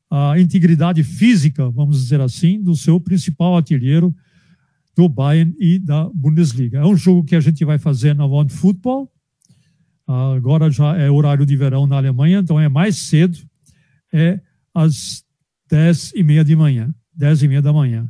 a 0.10 0.39
integridade 0.39 1.03
física, 1.03 1.69
vamos 1.69 2.01
dizer 2.01 2.19
assim, 2.21 2.62
do 2.62 2.75
seu 2.75 2.99
principal 2.99 3.55
artilheiro 3.55 4.13
do 4.95 5.07
Bayern 5.07 5.55
e 5.60 5.79
da 5.79 6.10
Bundesliga. 6.13 6.79
É 6.79 6.86
um 6.86 6.95
jogo 6.95 7.23
que 7.23 7.36
a 7.36 7.39
gente 7.39 7.63
vai 7.63 7.77
fazer 7.77 8.13
na 8.13 8.25
One 8.25 8.49
Football. 8.49 9.12
Agora 10.05 10.71
já 10.71 10.97
é 10.97 11.10
horário 11.10 11.45
de 11.45 11.55
verão 11.55 11.86
na 11.86 11.97
Alemanha, 11.97 12.39
então 12.39 12.60
é 12.60 12.67
mais 12.67 12.97
cedo. 12.97 13.38
É 14.12 14.39
às 14.73 15.23
dez 15.69 16.12
e 16.15 16.23
meia 16.23 16.43
de 16.43 16.55
manhã, 16.55 16.93
dez 17.13 17.43
e 17.43 17.47
meia 17.47 17.62
da 17.62 17.73
manhã. 17.73 18.10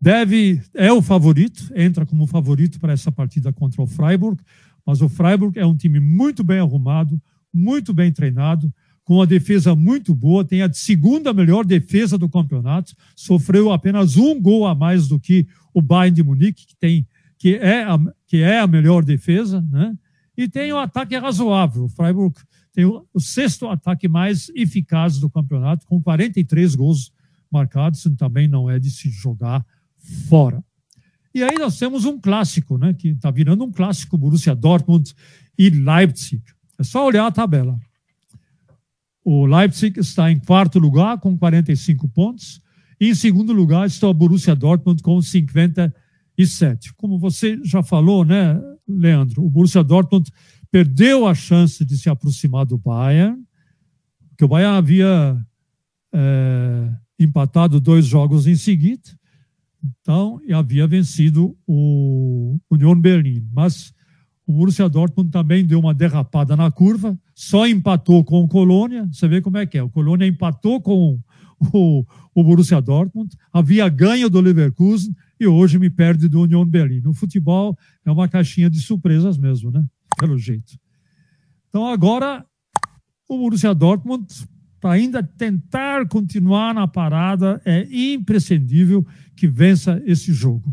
Deve, 0.00 0.60
é 0.74 0.92
o 0.92 1.00
favorito, 1.00 1.70
entra 1.74 2.04
como 2.04 2.26
favorito 2.26 2.78
para 2.78 2.92
essa 2.92 3.10
partida 3.10 3.52
contra 3.52 3.82
o 3.82 3.86
Freiburg, 3.86 4.42
mas 4.86 5.02
o 5.02 5.08
Freiburg 5.08 5.58
é 5.58 5.66
um 5.66 5.76
time 5.76 5.98
muito 5.98 6.44
bem 6.44 6.60
arrumado, 6.60 7.20
muito 7.52 7.92
bem 7.92 8.12
treinado, 8.12 8.72
com 9.02 9.14
uma 9.14 9.26
defesa 9.26 9.74
muito 9.74 10.14
boa, 10.14 10.44
tem 10.44 10.62
a 10.62 10.72
segunda 10.72 11.32
melhor 11.32 11.64
defesa 11.64 12.18
do 12.18 12.28
campeonato, 12.28 12.94
sofreu 13.14 13.72
apenas 13.72 14.16
um 14.16 14.40
gol 14.40 14.66
a 14.66 14.74
mais 14.74 15.06
do 15.06 15.18
que 15.18 15.46
o 15.72 15.80
Bayern 15.80 16.14
de 16.16 16.22
Munique, 16.22 16.66
que, 16.66 16.76
tem, 16.76 17.06
que, 17.38 17.54
é, 17.54 17.84
a, 17.84 17.98
que 18.26 18.38
é 18.38 18.60
a 18.60 18.66
melhor 18.66 19.04
defesa, 19.04 19.60
né? 19.70 19.96
e 20.36 20.48
tem 20.48 20.72
um 20.72 20.78
ataque 20.78 21.16
razoável. 21.16 21.84
O 21.84 21.88
Freiburg 21.88 22.36
tem 22.72 22.84
o, 22.84 23.06
o 23.14 23.20
sexto 23.20 23.68
ataque 23.68 24.08
mais 24.08 24.50
eficaz 24.54 25.18
do 25.18 25.30
campeonato, 25.30 25.86
com 25.86 26.02
43 26.02 26.74
gols 26.74 27.12
marcados, 27.50 28.06
também 28.18 28.48
não 28.48 28.68
é 28.68 28.78
de 28.78 28.90
se 28.90 29.08
jogar 29.08 29.64
fora. 30.28 30.62
E 31.36 31.44
aí 31.44 31.58
nós 31.58 31.78
temos 31.78 32.06
um 32.06 32.18
clássico, 32.18 32.78
né, 32.78 32.94
que 32.94 33.08
está 33.08 33.30
virando 33.30 33.62
um 33.62 33.70
clássico, 33.70 34.16
Borussia 34.16 34.54
Dortmund 34.54 35.14
e 35.58 35.68
Leipzig. 35.68 36.42
É 36.78 36.82
só 36.82 37.04
olhar 37.04 37.26
a 37.26 37.30
tabela. 37.30 37.78
O 39.22 39.44
Leipzig 39.44 40.00
está 40.00 40.32
em 40.32 40.38
quarto 40.38 40.78
lugar 40.78 41.20
com 41.20 41.36
45 41.36 42.08
pontos. 42.08 42.58
E 42.98 43.10
em 43.10 43.14
segundo 43.14 43.52
lugar 43.52 43.86
está 43.86 44.08
o 44.08 44.14
Borussia 44.14 44.56
Dortmund 44.56 45.02
com 45.02 45.20
57. 45.20 46.94
Como 46.94 47.18
você 47.18 47.60
já 47.62 47.82
falou, 47.82 48.24
né, 48.24 48.58
Leandro? 48.88 49.44
O 49.44 49.50
Borussia 49.50 49.84
Dortmund 49.84 50.32
perdeu 50.70 51.26
a 51.26 51.34
chance 51.34 51.84
de 51.84 51.98
se 51.98 52.08
aproximar 52.08 52.64
do 52.64 52.78
Bayern, 52.78 53.38
porque 54.30 54.46
o 54.46 54.48
Bayern 54.48 54.78
havia 54.78 55.38
é, 56.14 56.90
empatado 57.18 57.78
dois 57.78 58.06
jogos 58.06 58.46
em 58.46 58.56
seguida, 58.56 59.10
então, 60.00 60.40
havia 60.52 60.86
vencido 60.86 61.56
o 61.66 62.58
Union 62.70 62.98
Berlim. 63.00 63.46
Mas 63.52 63.92
o 64.46 64.52
Borussia 64.52 64.88
Dortmund 64.88 65.30
também 65.30 65.64
deu 65.64 65.78
uma 65.80 65.92
derrapada 65.92 66.56
na 66.56 66.70
curva, 66.70 67.18
só 67.34 67.66
empatou 67.66 68.24
com 68.24 68.44
o 68.44 68.48
Colônia, 68.48 69.08
você 69.10 69.26
vê 69.26 69.40
como 69.40 69.58
é 69.58 69.66
que 69.66 69.76
é, 69.76 69.82
o 69.82 69.90
Colônia 69.90 70.26
empatou 70.26 70.80
com 70.80 71.18
o, 71.72 72.04
o 72.34 72.44
Borussia 72.44 72.80
Dortmund, 72.80 73.36
havia 73.52 73.88
ganho 73.88 74.30
do 74.30 74.40
Leverkusen 74.40 75.14
e 75.40 75.46
hoje 75.46 75.78
me 75.78 75.90
perde 75.90 76.28
do 76.28 76.42
Union 76.42 76.64
Berlim. 76.64 77.00
No 77.00 77.12
futebol 77.12 77.76
é 78.04 78.10
uma 78.10 78.28
caixinha 78.28 78.70
de 78.70 78.80
surpresas 78.80 79.36
mesmo, 79.36 79.70
né? 79.70 79.84
pelo 80.18 80.38
jeito. 80.38 80.78
Então 81.68 81.86
agora 81.86 82.44
o 83.28 83.38
Borussia 83.38 83.74
Dortmund 83.74 84.26
para 84.86 84.92
ainda 84.92 85.20
tentar 85.20 86.06
continuar 86.06 86.72
na 86.72 86.86
parada 86.86 87.60
é 87.64 87.88
imprescindível 87.90 89.04
que 89.34 89.48
vença 89.48 90.00
esse 90.06 90.32
jogo. 90.32 90.72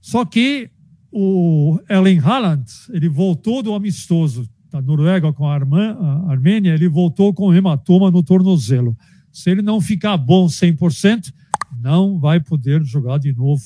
Só 0.00 0.24
que 0.24 0.68
o 1.12 1.78
Ellen 1.88 2.18
Haaland, 2.18 2.64
ele 2.90 3.08
voltou 3.08 3.62
do 3.62 3.74
amistoso 3.74 4.50
da 4.72 4.82
Noruega 4.82 5.32
com 5.32 5.46
a, 5.46 5.54
a 5.54 6.30
Armênia, 6.32 6.74
ele 6.74 6.88
voltou 6.88 7.32
com 7.32 7.54
hematoma 7.54 8.10
no 8.10 8.24
tornozelo. 8.24 8.96
Se 9.30 9.50
ele 9.50 9.62
não 9.62 9.80
ficar 9.80 10.16
bom 10.16 10.46
100%, 10.46 11.32
não 11.80 12.18
vai 12.18 12.40
poder 12.40 12.82
jogar 12.82 13.18
de 13.18 13.32
novo 13.32 13.62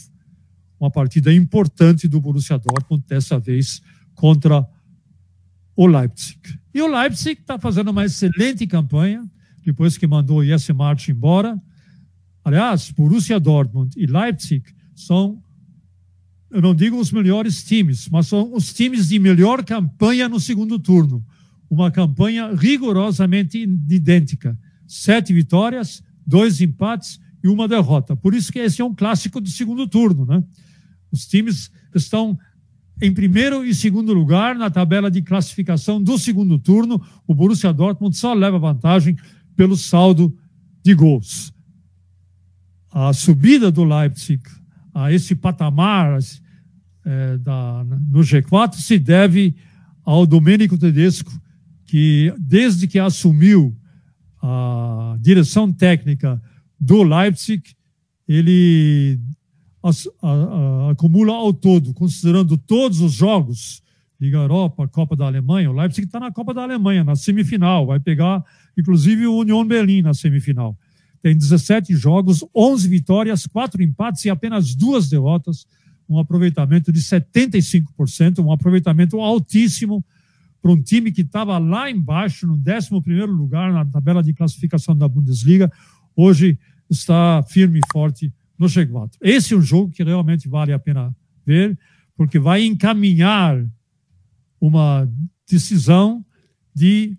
uma 0.79 0.91
partida 0.91 1.33
importante 1.33 2.07
do 2.07 2.21
Borussia 2.21 2.59
Dortmund, 2.59 3.03
dessa 3.09 3.39
vez 3.39 3.81
contra 4.15 4.61
o 4.61 4.67
Leipzig. 5.87 6.39
E 6.75 6.81
o 6.83 6.87
Leipzig 6.87 7.41
está 7.41 7.59
fazendo 7.59 7.91
uma 7.91 8.05
excelente 8.05 8.67
campanha, 8.67 9.29
depois 9.65 9.97
que 9.97 10.07
mandou 10.07 10.39
o 10.39 10.45
Jesse 10.45 10.73
March 10.73 11.09
embora. 11.09 11.61
Aliás, 12.45 12.91
Borussia 12.91 13.39
Dortmund 13.39 13.95
e 13.97 14.07
Leipzig 14.07 14.63
são, 14.95 15.43
eu 16.51 16.61
não 16.63 16.75
digo 16.75 16.99
os 16.99 17.13
melhores 17.13 17.63
times, 17.63 18.09
mas 18.09 18.27
são 18.27 18.53
os 18.55 18.73
times 18.73 19.09
de 19.09 19.19
melhor 19.19 19.65
campanha 19.65 20.29
no 20.29 20.41
segundo 20.41 20.79
turno. 20.79 21.25
Uma 21.69 21.91
campanha 21.91 22.55
rigorosamente 22.55 23.59
idêntica. 23.59 24.59
Sete 24.87 25.33
vitórias, 25.33 26.03
dois 26.27 26.61
empates 26.61 27.21
e 27.43 27.49
uma 27.49 27.69
derrota. 27.69 28.17
Por 28.17 28.35
isso 28.35 28.53
que 28.53 28.59
esse 28.59 28.81
é 28.81 28.85
um 28.85 28.95
clássico 28.95 29.41
do 29.41 29.49
segundo 29.49 29.87
turno. 29.87 30.27
Né? 30.27 30.43
Os 31.13 31.27
times 31.27 31.71
estão 31.95 32.39
em 33.01 33.13
primeiro 33.13 33.65
e 33.65 33.75
segundo 33.75 34.13
lugar 34.13 34.55
na 34.55 34.71
tabela 34.71 35.11
de 35.11 35.23
classificação 35.23 36.03
do 36.03 36.19
segundo 36.19 36.59
turno. 36.59 37.01
O 37.27 37.35
Borussia 37.35 37.73
Dortmund 37.73 38.17
só 38.17 38.35
leva 38.35 38.59
vantagem 38.59 39.17
pelo 39.57 39.77
saldo 39.77 40.37
de 40.83 40.95
gols. 40.95 41.53
a 42.93 43.13
subida 43.13 43.71
do 43.71 43.85
Leipzig 43.85 44.43
a 44.93 45.13
esse 45.13 45.35
patamar 45.35 46.19
é, 47.05 47.39
da, 47.39 47.85
no 47.85 48.21
G4 48.21 48.75
se 48.75 48.99
deve 48.99 49.55
ao 50.05 50.27
Domênico 50.27 50.77
Tedesco, 50.77 51.31
que 51.87 52.35
desde 52.39 52.89
que 52.89 52.99
assumiu 52.99 53.77
a 54.43 55.17
direção 55.21 55.73
técnica 55.73 56.41
do 56.79 57.03
Leipzig, 57.03 57.63
ele 58.27 59.21
acumula 60.91 61.33
ao 61.33 61.53
todo, 61.53 61.95
considerando 61.95 62.57
todos 62.57 63.01
os 63.01 63.13
jogos, 63.13 63.83
Liga 64.21 64.37
Europa, 64.37 64.87
Copa 64.87 65.17
da 65.17 65.27
Alemanha, 65.27 65.71
o 65.71 65.75
Leipzig 65.75 66.07
está 66.07 66.21
na 66.21 66.31
Copa 66.31 66.53
da 66.53 66.63
Alemanha, 66.63 67.03
na 67.03 67.17
semifinal, 67.17 67.87
vai 67.87 67.99
pegar 67.99 68.45
inclusive 68.77 69.27
o 69.27 69.39
Union 69.39 69.65
Berlim 69.65 70.03
na 70.03 70.13
semifinal. 70.13 70.77
Tem 71.23 71.37
17 71.37 71.95
jogos, 71.97 72.45
11 72.55 72.89
vitórias, 72.89 73.47
4 73.47 73.83
empates 73.83 74.25
e 74.25 74.31
apenas 74.31 74.75
duas 74.75 75.09
derrotas, 75.09 75.67
um 76.09 76.19
aproveitamento 76.19 76.93
de 76.93 77.01
75%, 77.01 78.45
um 78.45 78.53
aproveitamento 78.53 79.21
altíssimo 79.21 80.05
para 80.61 80.73
um 80.73 80.83
time 80.83 81.13
que 81.13 81.23
estava 81.23 81.57
lá 81.59 81.91
embaixo, 81.91 82.47
no 82.47 82.57
11 82.57 83.27
lugar 83.27 83.73
na 83.73 83.85
tabela 83.85 84.23
de 84.23 84.35
classificação 84.35 84.95
da 84.97 85.09
Bundesliga, 85.09 85.71
hoje 86.15 86.59
está 86.91 87.43
firme 87.49 87.79
e 87.79 87.93
forte 87.93 88.33
no 88.61 88.67
G4. 88.67 89.13
Esse 89.23 89.55
é 89.55 89.57
um 89.57 89.63
jogo 89.63 89.91
que 89.91 90.05
realmente 90.05 90.47
vale 90.47 90.71
a 90.75 90.79
pena 90.79 91.17
ver, 91.47 91.79
porque 92.15 92.39
vai 92.39 92.63
encaminhar 92.63 93.67
uma 94.61 95.09
decisão 95.49 96.23
de 96.75 97.17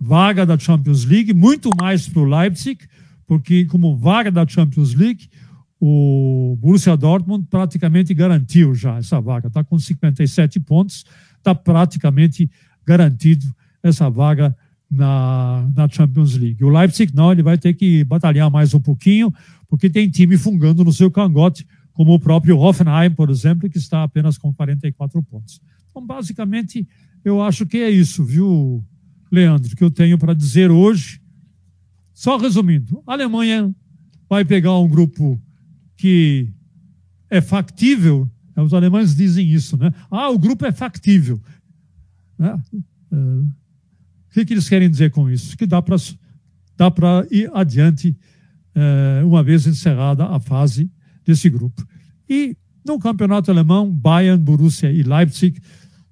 vaga 0.00 0.44
da 0.44 0.58
Champions 0.58 1.04
League, 1.04 1.32
muito 1.32 1.70
mais 1.80 2.08
para 2.08 2.20
o 2.20 2.24
Leipzig, 2.24 2.84
porque 3.24 3.64
como 3.66 3.96
vaga 3.96 4.30
da 4.30 4.46
Champions 4.46 4.92
League, 4.92 5.30
o 5.80 6.58
Borussia 6.60 6.96
Dortmund 6.96 7.46
praticamente 7.48 8.12
garantiu 8.12 8.74
já 8.74 8.98
essa 8.98 9.20
vaga. 9.20 9.46
Está 9.46 9.62
com 9.62 9.78
57 9.78 10.58
pontos, 10.60 11.04
está 11.38 11.54
praticamente 11.54 12.50
garantido 12.84 13.46
essa 13.82 14.10
vaga 14.10 14.56
na, 14.90 15.68
na 15.74 15.88
Champions 15.88 16.36
League. 16.36 16.62
O 16.64 16.68
Leipzig 16.68 17.14
não, 17.14 17.32
ele 17.32 17.42
vai 17.42 17.58
ter 17.58 17.74
que 17.74 18.04
batalhar 18.04 18.50
mais 18.50 18.74
um 18.74 18.80
pouquinho, 18.80 19.32
porque 19.68 19.90
tem 19.90 20.08
time 20.08 20.36
fungando 20.36 20.84
no 20.84 20.92
seu 20.92 21.10
cangote, 21.10 21.66
como 21.92 22.12
o 22.12 22.20
próprio 22.20 22.58
Hoffenheim, 22.58 23.10
por 23.10 23.30
exemplo, 23.30 23.68
que 23.68 23.78
está 23.78 24.02
apenas 24.02 24.36
com 24.36 24.52
44 24.52 25.22
pontos. 25.22 25.60
Então, 25.90 26.06
basicamente, 26.06 26.86
eu 27.24 27.42
acho 27.42 27.66
que 27.66 27.78
é 27.78 27.90
isso, 27.90 28.24
viu, 28.24 28.84
Leandro, 29.32 29.74
que 29.74 29.82
eu 29.82 29.90
tenho 29.90 30.18
para 30.18 30.34
dizer 30.34 30.70
hoje. 30.70 31.20
Só 32.12 32.36
resumindo, 32.36 33.02
a 33.06 33.12
Alemanha 33.12 33.74
vai 34.28 34.44
pegar 34.44 34.78
um 34.78 34.88
grupo 34.88 35.40
que 35.96 36.52
é 37.28 37.40
factível, 37.40 38.30
né? 38.54 38.62
os 38.62 38.72
alemães 38.72 39.14
dizem 39.14 39.50
isso, 39.50 39.76
né? 39.76 39.92
Ah, 40.10 40.30
o 40.30 40.38
grupo 40.38 40.64
é 40.64 40.72
factível. 40.72 41.40
Né? 42.38 42.60
É, 43.12 43.16
o 44.42 44.46
que, 44.46 44.52
eles 44.52 44.68
querem 44.68 44.90
dizer 44.90 45.10
com 45.10 45.30
isso? 45.30 45.56
Que 45.56 45.66
dá 45.66 45.80
para 45.80 45.96
dá 46.76 46.92
ir 47.30 47.50
adiante 47.54 48.16
é, 48.74 49.24
uma 49.24 49.42
vez 49.42 49.66
encerrada 49.66 50.26
a 50.26 50.38
fase 50.38 50.90
desse 51.24 51.48
grupo. 51.48 51.86
E 52.28 52.56
no 52.84 52.98
campeonato 52.98 53.50
alemão, 53.50 53.90
Bayern, 53.90 54.42
Borussia 54.42 54.92
e 54.92 55.02
Leipzig 55.02 55.60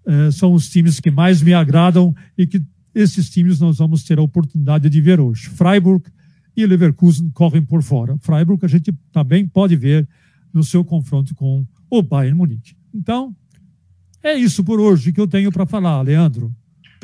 é, 0.07 0.31
são 0.31 0.53
os 0.55 0.69
times 0.69 1.01
que 1.01 1.11
mais 1.11 1.43
me 1.43 1.53
agradam 1.53 2.15
e 2.37 2.47
que 2.47 2.63
esses 2.95 3.29
times 3.29 3.61
nós 3.61 3.79
vamos 3.79 4.05
ter 4.05 4.19
a 4.19 4.23
oportunidade 4.23 4.89
de 4.89 5.01
ver 5.01 5.21
hoje. 5.21 5.49
Freiburg 5.51 6.05
e 6.57 6.65
Leverkusen 6.65 7.31
correm 7.31 7.63
por 7.63 7.83
fora. 7.83 8.17
Freiburg 8.21 8.65
a 8.65 8.69
gente 8.69 8.93
também 9.13 9.47
pode 9.47 9.77
ver 9.77 10.09
no 10.53 10.63
seu 10.63 10.85
confronto 10.85 11.35
com 11.35 11.67
o 11.91 12.03
Bayern 12.03 12.39
Munique. 12.39 12.77
Então, 12.93 13.35
é 14.23 14.35
isso 14.35 14.63
por 14.65 14.81
hoje 14.81 15.13
que 15.13 15.21
eu 15.21 15.27
tenho 15.27 15.51
para 15.53 15.67
falar, 15.67 16.01
Leandro. 16.03 16.55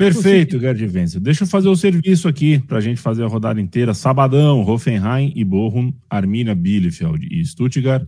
Perfeito, 0.01 0.57
Wenzel. 0.57 1.21
Deixa 1.21 1.43
eu 1.43 1.47
fazer 1.47 1.69
o 1.69 1.75
serviço 1.75 2.27
aqui 2.27 2.57
para 2.57 2.79
a 2.79 2.81
gente 2.81 2.99
fazer 2.99 3.23
a 3.23 3.27
rodada 3.27 3.61
inteira. 3.61 3.93
Sabadão, 3.93 4.61
Hoffenheim 4.61 5.31
e 5.35 5.43
Bochum, 5.43 5.93
Arminia 6.09 6.55
Bielefeld 6.55 7.27
e 7.29 7.45
Stuttgart. 7.45 8.07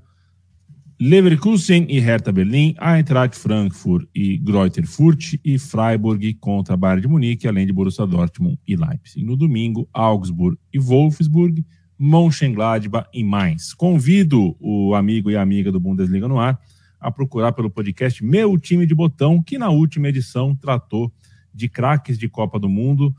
Leverkusen 0.99 1.85
e 1.89 1.99
Hertha 1.99 2.31
Berlim, 2.31 2.75
Eintracht 2.79 3.37
Frankfurt 3.37 4.07
e 4.15 4.37
Greuther 4.37 4.87
Fürth 4.87 5.39
e 5.43 5.59
Freiburg 5.59 6.33
contra 6.35 6.77
Bayern 6.77 7.01
de 7.01 7.07
Munique, 7.07 7.47
além 7.47 7.67
de 7.67 7.73
Borussia 7.73 8.07
Dortmund 8.07 8.57
e 8.67 8.75
Leipzig. 8.75 9.23
No 9.23 9.35
domingo, 9.35 9.87
Augsburg 9.93 10.57
e 10.73 10.79
Wolfsburg, 10.79 11.63
Mönchengladbach 11.99 13.07
e 13.13 13.23
Mainz. 13.23 13.73
Convido 13.73 14.55
o 14.59 14.95
amigo 14.95 15.29
e 15.29 15.35
amiga 15.35 15.71
do 15.71 15.79
Bundesliga 15.79 16.27
no 16.27 16.39
ar 16.39 16.59
a 16.99 17.11
procurar 17.11 17.51
pelo 17.51 17.69
podcast 17.69 18.23
Meu 18.23 18.57
Time 18.57 18.85
de 18.85 18.95
Botão, 18.95 19.43
que 19.43 19.57
na 19.57 19.69
última 19.69 20.07
edição 20.07 20.55
tratou 20.55 21.11
de 21.53 21.69
craques 21.69 22.17
de 22.17 22.27
Copa 22.27 22.59
do 22.59 22.69
Mundo 22.69 23.13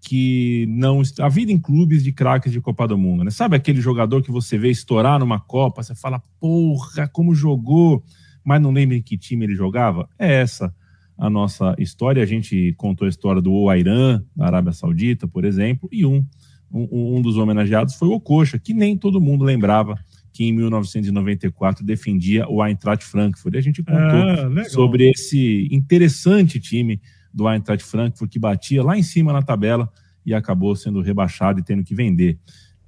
que 0.00 0.66
não. 0.68 1.02
A 1.20 1.28
vida 1.28 1.52
em 1.52 1.58
clubes 1.58 2.02
de 2.02 2.12
craques 2.12 2.52
de 2.52 2.60
Copa 2.60 2.88
do 2.88 2.96
Mundo, 2.96 3.24
né? 3.24 3.30
Sabe 3.30 3.56
aquele 3.56 3.80
jogador 3.80 4.22
que 4.22 4.30
você 4.30 4.56
vê 4.56 4.70
estourar 4.70 5.18
numa 5.18 5.38
Copa, 5.38 5.82
você 5.82 5.94
fala, 5.94 6.22
porra, 6.40 7.06
como 7.08 7.34
jogou, 7.34 8.02
mas 8.42 8.60
não 8.60 8.72
lembra 8.72 8.96
em 8.96 9.02
que 9.02 9.18
time 9.18 9.44
ele 9.44 9.54
jogava? 9.54 10.08
É 10.18 10.40
essa 10.40 10.74
a 11.18 11.28
nossa 11.28 11.74
história. 11.78 12.22
A 12.22 12.26
gente 12.26 12.74
contou 12.78 13.06
a 13.06 13.10
história 13.10 13.42
do 13.42 13.52
Oairan, 13.52 14.24
da 14.34 14.46
Arábia 14.46 14.72
Saudita, 14.72 15.28
por 15.28 15.44
exemplo, 15.44 15.88
e 15.92 16.06
um, 16.06 16.24
um, 16.72 17.16
um 17.16 17.22
dos 17.22 17.36
homenageados 17.36 17.94
foi 17.94 18.08
o 18.08 18.12
Ococha, 18.12 18.58
que 18.58 18.72
nem 18.72 18.96
todo 18.96 19.20
mundo 19.20 19.44
lembrava 19.44 19.98
que 20.32 20.44
em 20.44 20.52
1994 20.52 21.84
defendia 21.84 22.48
o 22.48 22.64
Eintracht 22.64 23.04
Frankfurt. 23.04 23.54
E 23.54 23.58
a 23.58 23.60
gente 23.60 23.82
contou 23.82 24.60
é, 24.60 24.64
sobre 24.64 25.10
esse 25.10 25.68
interessante 25.70 26.58
time 26.58 27.00
do 27.32 27.48
Eintracht 27.48 27.84
Frankfurt, 27.84 28.30
que 28.30 28.38
batia 28.38 28.82
lá 28.82 28.96
em 28.96 29.02
cima 29.02 29.32
na 29.32 29.42
tabela 29.42 29.90
e 30.24 30.34
acabou 30.34 30.74
sendo 30.76 31.00
rebaixado 31.00 31.60
e 31.60 31.62
tendo 31.62 31.82
que 31.82 31.94
vender 31.94 32.38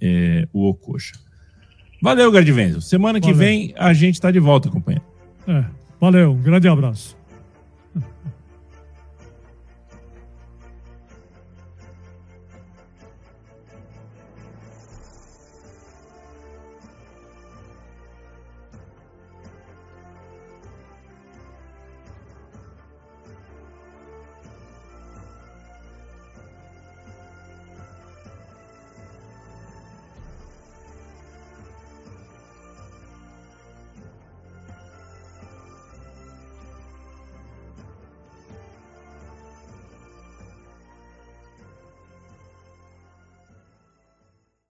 é, 0.00 0.46
o 0.52 0.68
Ococha. 0.68 1.14
Valeu, 2.00 2.30
Gardvenzo. 2.32 2.80
Semana 2.80 3.20
valeu. 3.20 3.34
que 3.34 3.38
vem 3.38 3.72
a 3.76 3.92
gente 3.92 4.14
está 4.14 4.30
de 4.30 4.40
volta, 4.40 4.68
companheiro. 4.68 5.04
É, 5.46 5.64
valeu, 6.00 6.32
um 6.32 6.42
grande 6.42 6.66
abraço. 6.68 7.16